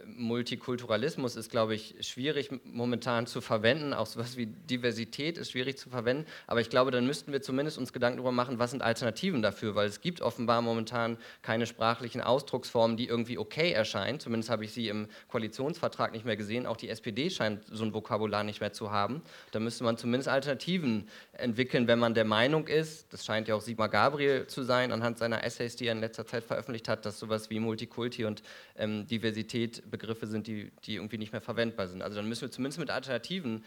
[0.06, 3.94] Multikulturalismus ist, glaube ich, schwierig momentan zu verwenden.
[3.94, 6.26] Auch sowas wie Diversität ist schwierig zu verwenden.
[6.48, 9.76] Aber ich glaube, dann müssten wir zumindest uns Gedanken darüber machen, was sind Alternativen dafür,
[9.76, 14.20] weil es gibt offenbar momentan keine sprachlichen Ausdrucksformen, die irgendwie okay erscheinen.
[14.20, 16.66] Zumindest habe ich sie im Koalitionsvertrag nicht mehr gesehen.
[16.66, 19.22] Auch die SPD scheint so ein Vokabular nicht mehr zu haben.
[19.52, 23.62] Da müsste man zumindest Alternativen entwickeln, wenn man der Meinung ist, das scheint ja auch
[23.62, 27.20] Sigmar Gabriel zu sein, anhand seiner Essays, die er in letzter Zeit veröffentlicht hat, dass
[27.20, 28.44] sowas wie Multikulti und
[28.78, 32.02] ähm, Diversität Begriffe sind, die, die irgendwie nicht mehr verwendbar sind.
[32.02, 33.64] Also dann müssen wir zumindest mit Alternativen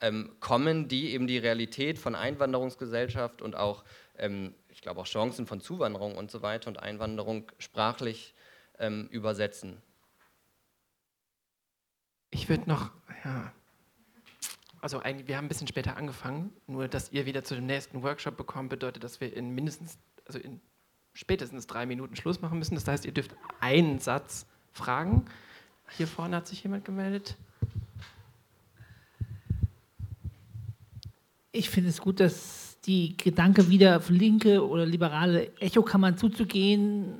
[0.00, 3.84] ähm, kommen, die eben die Realität von Einwanderungsgesellschaft und auch,
[4.18, 8.34] ähm, ich glaube auch Chancen von Zuwanderung und so weiter und Einwanderung sprachlich
[8.78, 9.82] ähm, übersetzen.
[12.30, 12.90] Ich würde noch,
[13.24, 13.52] ja,
[14.80, 18.02] also eigentlich, wir haben ein bisschen später angefangen, nur dass ihr wieder zu dem nächsten
[18.02, 20.60] Workshop bekommt, bedeutet, dass wir in mindestens, also in
[21.12, 22.74] spätestens drei Minuten Schluss machen müssen.
[22.74, 25.26] Das heißt, ihr dürft einen Satz fragen.
[25.96, 27.36] Hier vorne hat sich jemand gemeldet.
[31.52, 37.14] Ich finde es gut, dass die Gedanke wieder auf linke oder liberale Echokammern zuzugehen,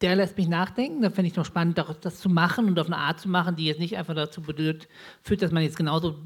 [0.00, 1.02] der lässt mich nachdenken.
[1.02, 3.66] Da finde ich noch spannend, das zu machen und auf eine Art zu machen, die
[3.66, 4.88] jetzt nicht einfach dazu führt,
[5.42, 6.16] dass man jetzt genauso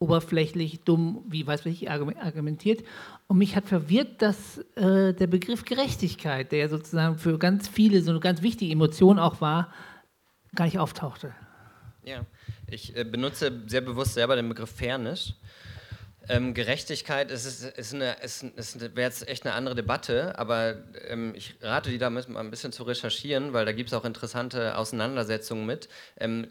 [0.00, 2.84] oberflächlich, dumm, wie weiß ich, argumentiert.
[3.26, 8.12] Und mich hat verwirrt, dass äh, der Begriff Gerechtigkeit, der sozusagen für ganz viele so
[8.12, 9.72] eine ganz wichtige Emotion auch war,
[10.58, 11.32] gar nicht auftauchte.
[12.04, 12.26] Ja,
[12.66, 15.34] ich äh, benutze sehr bewusst selber den Begriff Fairness.
[16.28, 20.76] Ähm, Gerechtigkeit ist, ist, ist, eine, ist, ist wäre jetzt echt eine andere Debatte, aber
[21.06, 24.04] ähm, ich rate dir da mal ein bisschen zu recherchieren, weil da gibt es auch
[24.04, 25.88] interessante Auseinandersetzungen mit.
[26.18, 26.48] Ähm,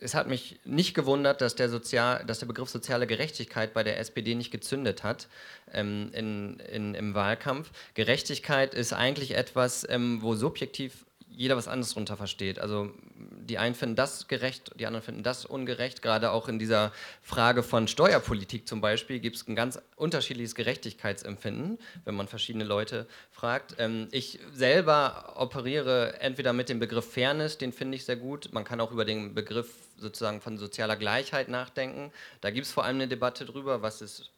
[0.00, 3.98] es hat mich nicht gewundert, dass der, Sozial, dass der Begriff soziale Gerechtigkeit bei der
[3.98, 5.28] SPD nicht gezündet hat
[5.72, 7.70] ähm, in, in, im Wahlkampf.
[7.94, 11.04] Gerechtigkeit ist eigentlich etwas, ähm, wo subjektiv
[11.36, 12.58] jeder was anderes darunter versteht.
[12.58, 16.02] Also die einen finden das gerecht, die anderen finden das ungerecht.
[16.02, 21.78] Gerade auch in dieser Frage von Steuerpolitik zum Beispiel gibt es ein ganz unterschiedliches Gerechtigkeitsempfinden,
[22.04, 23.76] wenn man verschiedene Leute fragt.
[23.78, 28.50] Ähm, ich selber operiere entweder mit dem Begriff Fairness, den finde ich sehr gut.
[28.52, 29.68] Man kann auch über den Begriff
[29.98, 32.12] sozusagen von sozialer Gleichheit nachdenken.
[32.40, 34.30] Da gibt es vor allem eine Debatte drüber, was ist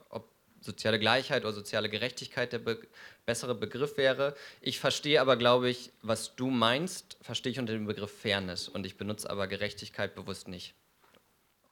[0.66, 2.78] soziale Gleichheit oder soziale Gerechtigkeit der be
[3.24, 4.36] bessere Begriff wäre.
[4.60, 8.86] Ich verstehe aber, glaube ich, was du meinst, verstehe ich unter dem Begriff Fairness und
[8.86, 10.74] ich benutze aber Gerechtigkeit bewusst nicht.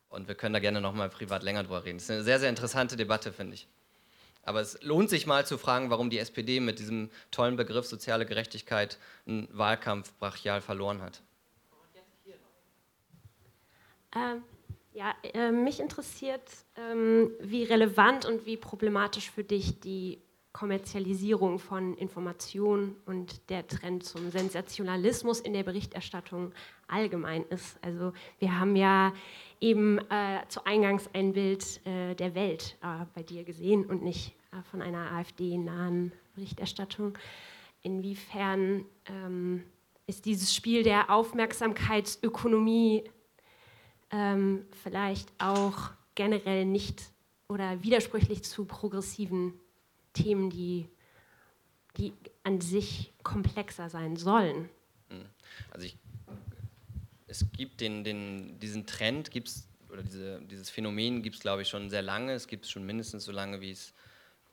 [0.08, 1.98] Und wir können da gerne nochmal privat länger drüber reden.
[1.98, 3.68] Das ist eine sehr, sehr interessante Debatte, finde ich.
[4.42, 8.26] Aber es lohnt sich mal zu fragen, warum die SPD mit diesem tollen Begriff soziale
[8.26, 11.22] Gerechtigkeit einen Wahlkampf brachial verloren hat.
[14.16, 14.44] Ähm,
[14.94, 20.18] ja, äh, mich interessiert, ähm, wie relevant und wie problematisch für dich die
[20.52, 26.52] Kommerzialisierung von Informationen und der Trend zum Sensationalismus in der Berichterstattung
[26.86, 27.76] allgemein ist.
[27.82, 29.12] Also wir haben ja
[29.60, 34.36] eben äh, zu Eingangs ein Bild äh, der Welt äh, bei dir gesehen und nicht
[34.52, 37.18] äh, von einer AfD-nahen Berichterstattung.
[37.82, 39.64] Inwiefern ähm,
[40.06, 43.02] ist dieses Spiel der Aufmerksamkeitsökonomie
[44.14, 47.02] ähm, vielleicht auch generell nicht
[47.48, 49.52] oder widersprüchlich zu progressiven
[50.14, 50.88] Themen, die,
[51.98, 54.70] die an sich komplexer sein sollen.
[55.10, 55.26] Hm.
[55.72, 55.98] Also ich
[57.34, 61.68] es gibt den, den, diesen Trend, gibt's, oder diese, dieses Phänomen gibt es, glaube ich,
[61.68, 62.32] schon sehr lange.
[62.32, 63.92] Es gibt es schon mindestens so lange, wie es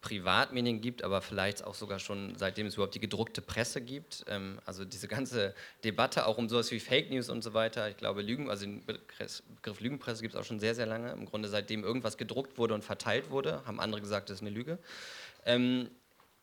[0.02, 4.26] Privatmedien gibt, aber vielleicht auch sogar schon seitdem es überhaupt die gedruckte Presse gibt.
[4.28, 7.90] Ähm, also diese ganze Debatte auch um sowas wie Fake News und so weiter.
[7.90, 11.12] Ich glaube, Lügen, also den Begriff Lügenpresse gibt es auch schon sehr, sehr lange.
[11.12, 14.50] Im Grunde seitdem irgendwas gedruckt wurde und verteilt wurde, haben andere gesagt, das ist eine
[14.50, 14.80] Lüge.
[15.46, 15.90] Ähm,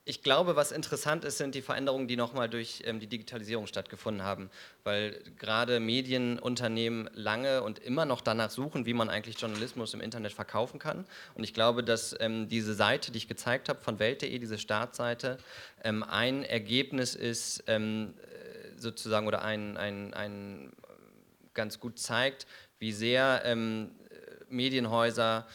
[0.08, 4.24] ich glaube, was interessant ist, sind die Veränderungen, die nochmal durch ähm, die Digitalisierung stattgefunden
[4.24, 4.48] haben,
[4.82, 10.32] weil gerade Medienunternehmen lange und immer noch danach suchen, wie man eigentlich Journalismus im Internet
[10.32, 11.04] verkaufen kann.
[11.34, 15.36] Und ich glaube, dass ähm, diese Seite, die ich gezeigt habe von Welt.de, diese Startseite,
[15.84, 20.72] ähm, ein Ergebnis ist, ähm, äh, sozusagen, oder ein, ein, ein
[21.52, 22.46] ganz gut zeigt,
[22.78, 23.90] wie sehr ähm,
[24.48, 25.46] Medienhäuser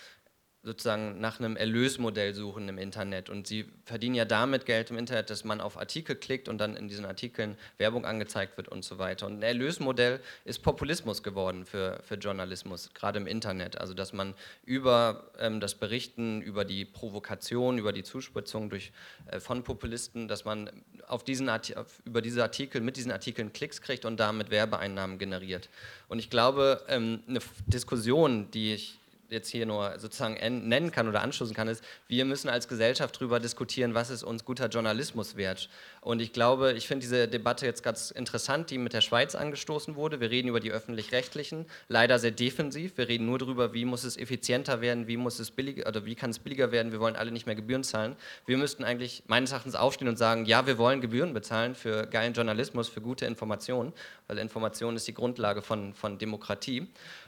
[0.63, 3.29] sozusagen nach einem Erlösmodell suchen im Internet.
[3.29, 6.77] Und sie verdienen ja damit Geld im Internet, dass man auf Artikel klickt und dann
[6.77, 9.27] in diesen Artikeln Werbung angezeigt wird und so weiter.
[9.27, 13.77] Und ein Erlösmodell ist Populismus geworden für, für Journalismus, gerade im Internet.
[13.77, 14.35] Also dass man
[14.65, 18.93] über ähm, das Berichten, über die Provokation, über die Zuspitzung durch,
[19.27, 20.69] äh, von Populisten, dass man
[21.07, 25.69] auf diesen auf, über diese Artikel, mit diesen Artikeln Klicks kriegt und damit Werbeeinnahmen generiert.
[26.07, 28.99] Und ich glaube, ähm, eine Diskussion, die ich
[29.29, 30.35] jetzt hier nur sozusagen
[30.67, 34.45] nennen kann oder anstoßen kann, ist, wir müssen als Gesellschaft darüber diskutieren, was ist uns
[34.45, 35.69] guter Journalismus wert.
[36.01, 39.95] Und ich glaube, ich finde diese Debatte jetzt ganz interessant, die mit der Schweiz angestoßen
[39.95, 40.19] wurde.
[40.19, 42.97] Wir reden über die öffentlich-rechtlichen, leider sehr defensiv.
[42.97, 46.15] Wir reden nur darüber, wie muss es effizienter werden, wie muss es billiger oder wie
[46.15, 46.91] kann es billiger werden.
[46.91, 48.15] Wir wollen alle nicht mehr Gebühren zahlen.
[48.45, 52.33] Wir müssten eigentlich meines Erachtens aufstehen und sagen, ja, wir wollen Gebühren bezahlen für geilen
[52.33, 53.93] Journalismus, für gute Informationen,
[54.27, 56.87] weil Information ist die Grundlage von, von Demokratie.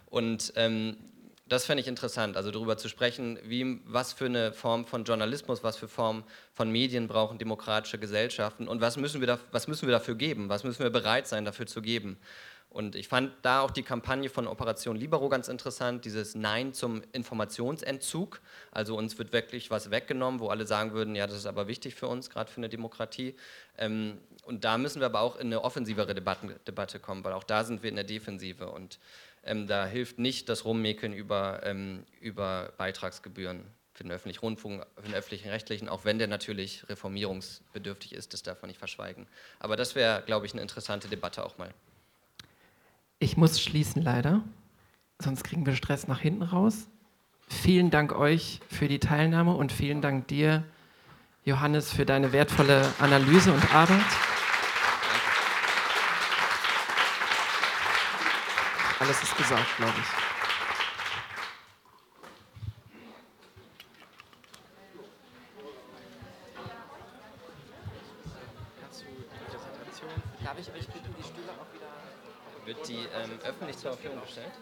[0.09, 0.97] Und ähm,
[1.47, 5.63] das fände ich interessant, also darüber zu sprechen, wie, was für eine Form von Journalismus,
[5.63, 6.23] was für Form
[6.53, 10.49] von Medien brauchen demokratische Gesellschaften und was müssen, wir da, was müssen wir dafür geben,
[10.49, 12.17] was müssen wir bereit sein dafür zu geben.
[12.75, 17.03] Und ich fand da auch die Kampagne von Operation Libero ganz interessant, dieses Nein zum
[17.13, 18.41] Informationsentzug.
[18.69, 21.95] Also uns wird wirklich was weggenommen, wo alle sagen würden, ja, das ist aber wichtig
[21.95, 23.35] für uns, gerade für eine Demokratie.
[23.77, 27.63] Ähm, und da müssen wir aber auch in eine offensivere Debatte kommen, weil auch da
[27.63, 28.69] sind wir in der Defensive.
[28.69, 28.99] Und
[29.45, 35.03] ähm, da hilft nicht das Rummäkeln über, ähm, über Beitragsgebühren für den öffentlichen Rundfunk, für
[35.03, 39.25] den öffentlichen Rechtlichen, auch wenn der natürlich reformierungsbedürftig ist, das darf man nicht verschweigen.
[39.59, 41.73] Aber das wäre, glaube ich, eine interessante Debatte auch mal.
[43.19, 44.43] Ich muss schließen leider,
[45.19, 46.87] sonst kriegen wir Stress nach hinten raus.
[47.47, 50.63] Vielen Dank euch für die Teilnahme und vielen Dank dir,
[51.45, 54.01] Johannes, für deine wertvolle Analyse und Arbeit.
[59.05, 60.05] Alles ist gesagt, glaube ich.
[70.43, 71.85] Darf ich euch bitten, die Stühle auch wieder.
[72.65, 74.53] Wird die ähm, öffentlich zur Verfügung gestellt?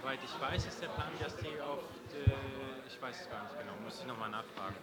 [0.00, 1.84] Soweit ich weiß, ist der Plan, dass die auf.
[2.12, 2.32] Die,
[2.88, 4.74] ich weiß es gar nicht genau, muss ich nochmal nachfragen.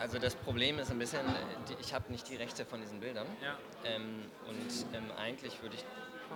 [0.00, 1.24] Also das Problem ist ein bisschen,
[1.80, 3.28] ich habe nicht die Rechte von diesen Bildern.
[3.40, 3.56] Ja.
[3.84, 5.84] Ähm, und ähm, eigentlich würde ich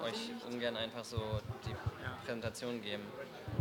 [0.03, 1.77] euch ungern einfach so die ja.
[2.25, 3.05] Präsentation geben.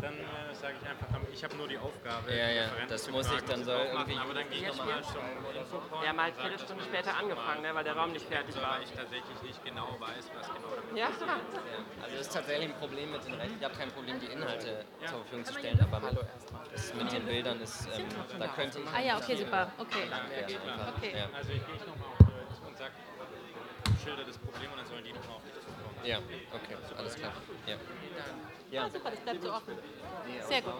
[0.01, 2.33] Dann äh, sage ich einfach, ich habe nur die Aufgabe.
[2.33, 4.17] Ja, ja, das muss ich dann soll irgendwie.
[4.17, 5.21] Aber dann gehe ich nochmal zum.
[6.01, 8.75] Wir haben halt eine Stunde später angefangen, ne, weil der Raum nicht fertig war.
[8.75, 11.07] Weil ich tatsächlich nicht genau weiß, was genau damit ja.
[11.07, 11.21] ist.
[11.21, 11.27] Ja.
[12.03, 13.57] Also das ist tatsächlich ein Problem mit den Rechten.
[13.57, 15.07] Ich habe kein Problem, die Inhalte ja.
[15.07, 16.19] zur Verfügung zu stellen, aber mit,
[16.71, 18.05] das mit den Bildern ist, ähm,
[18.39, 18.87] da könnte ich.
[18.87, 19.71] Ah ja, okay, super.
[19.77, 20.03] Okay.
[20.95, 21.23] okay.
[21.33, 22.09] Also ich gehe nochmal
[22.67, 22.93] und sage,
[24.03, 25.58] schilder das Problem und dann sollen die nochmal auf dich.
[26.03, 26.17] Ja,
[26.53, 27.33] okay, alles klar.
[27.67, 27.75] Ja.
[28.71, 29.73] Ja, ah, super, das bleibt so offen.
[30.47, 30.73] Sehr gut.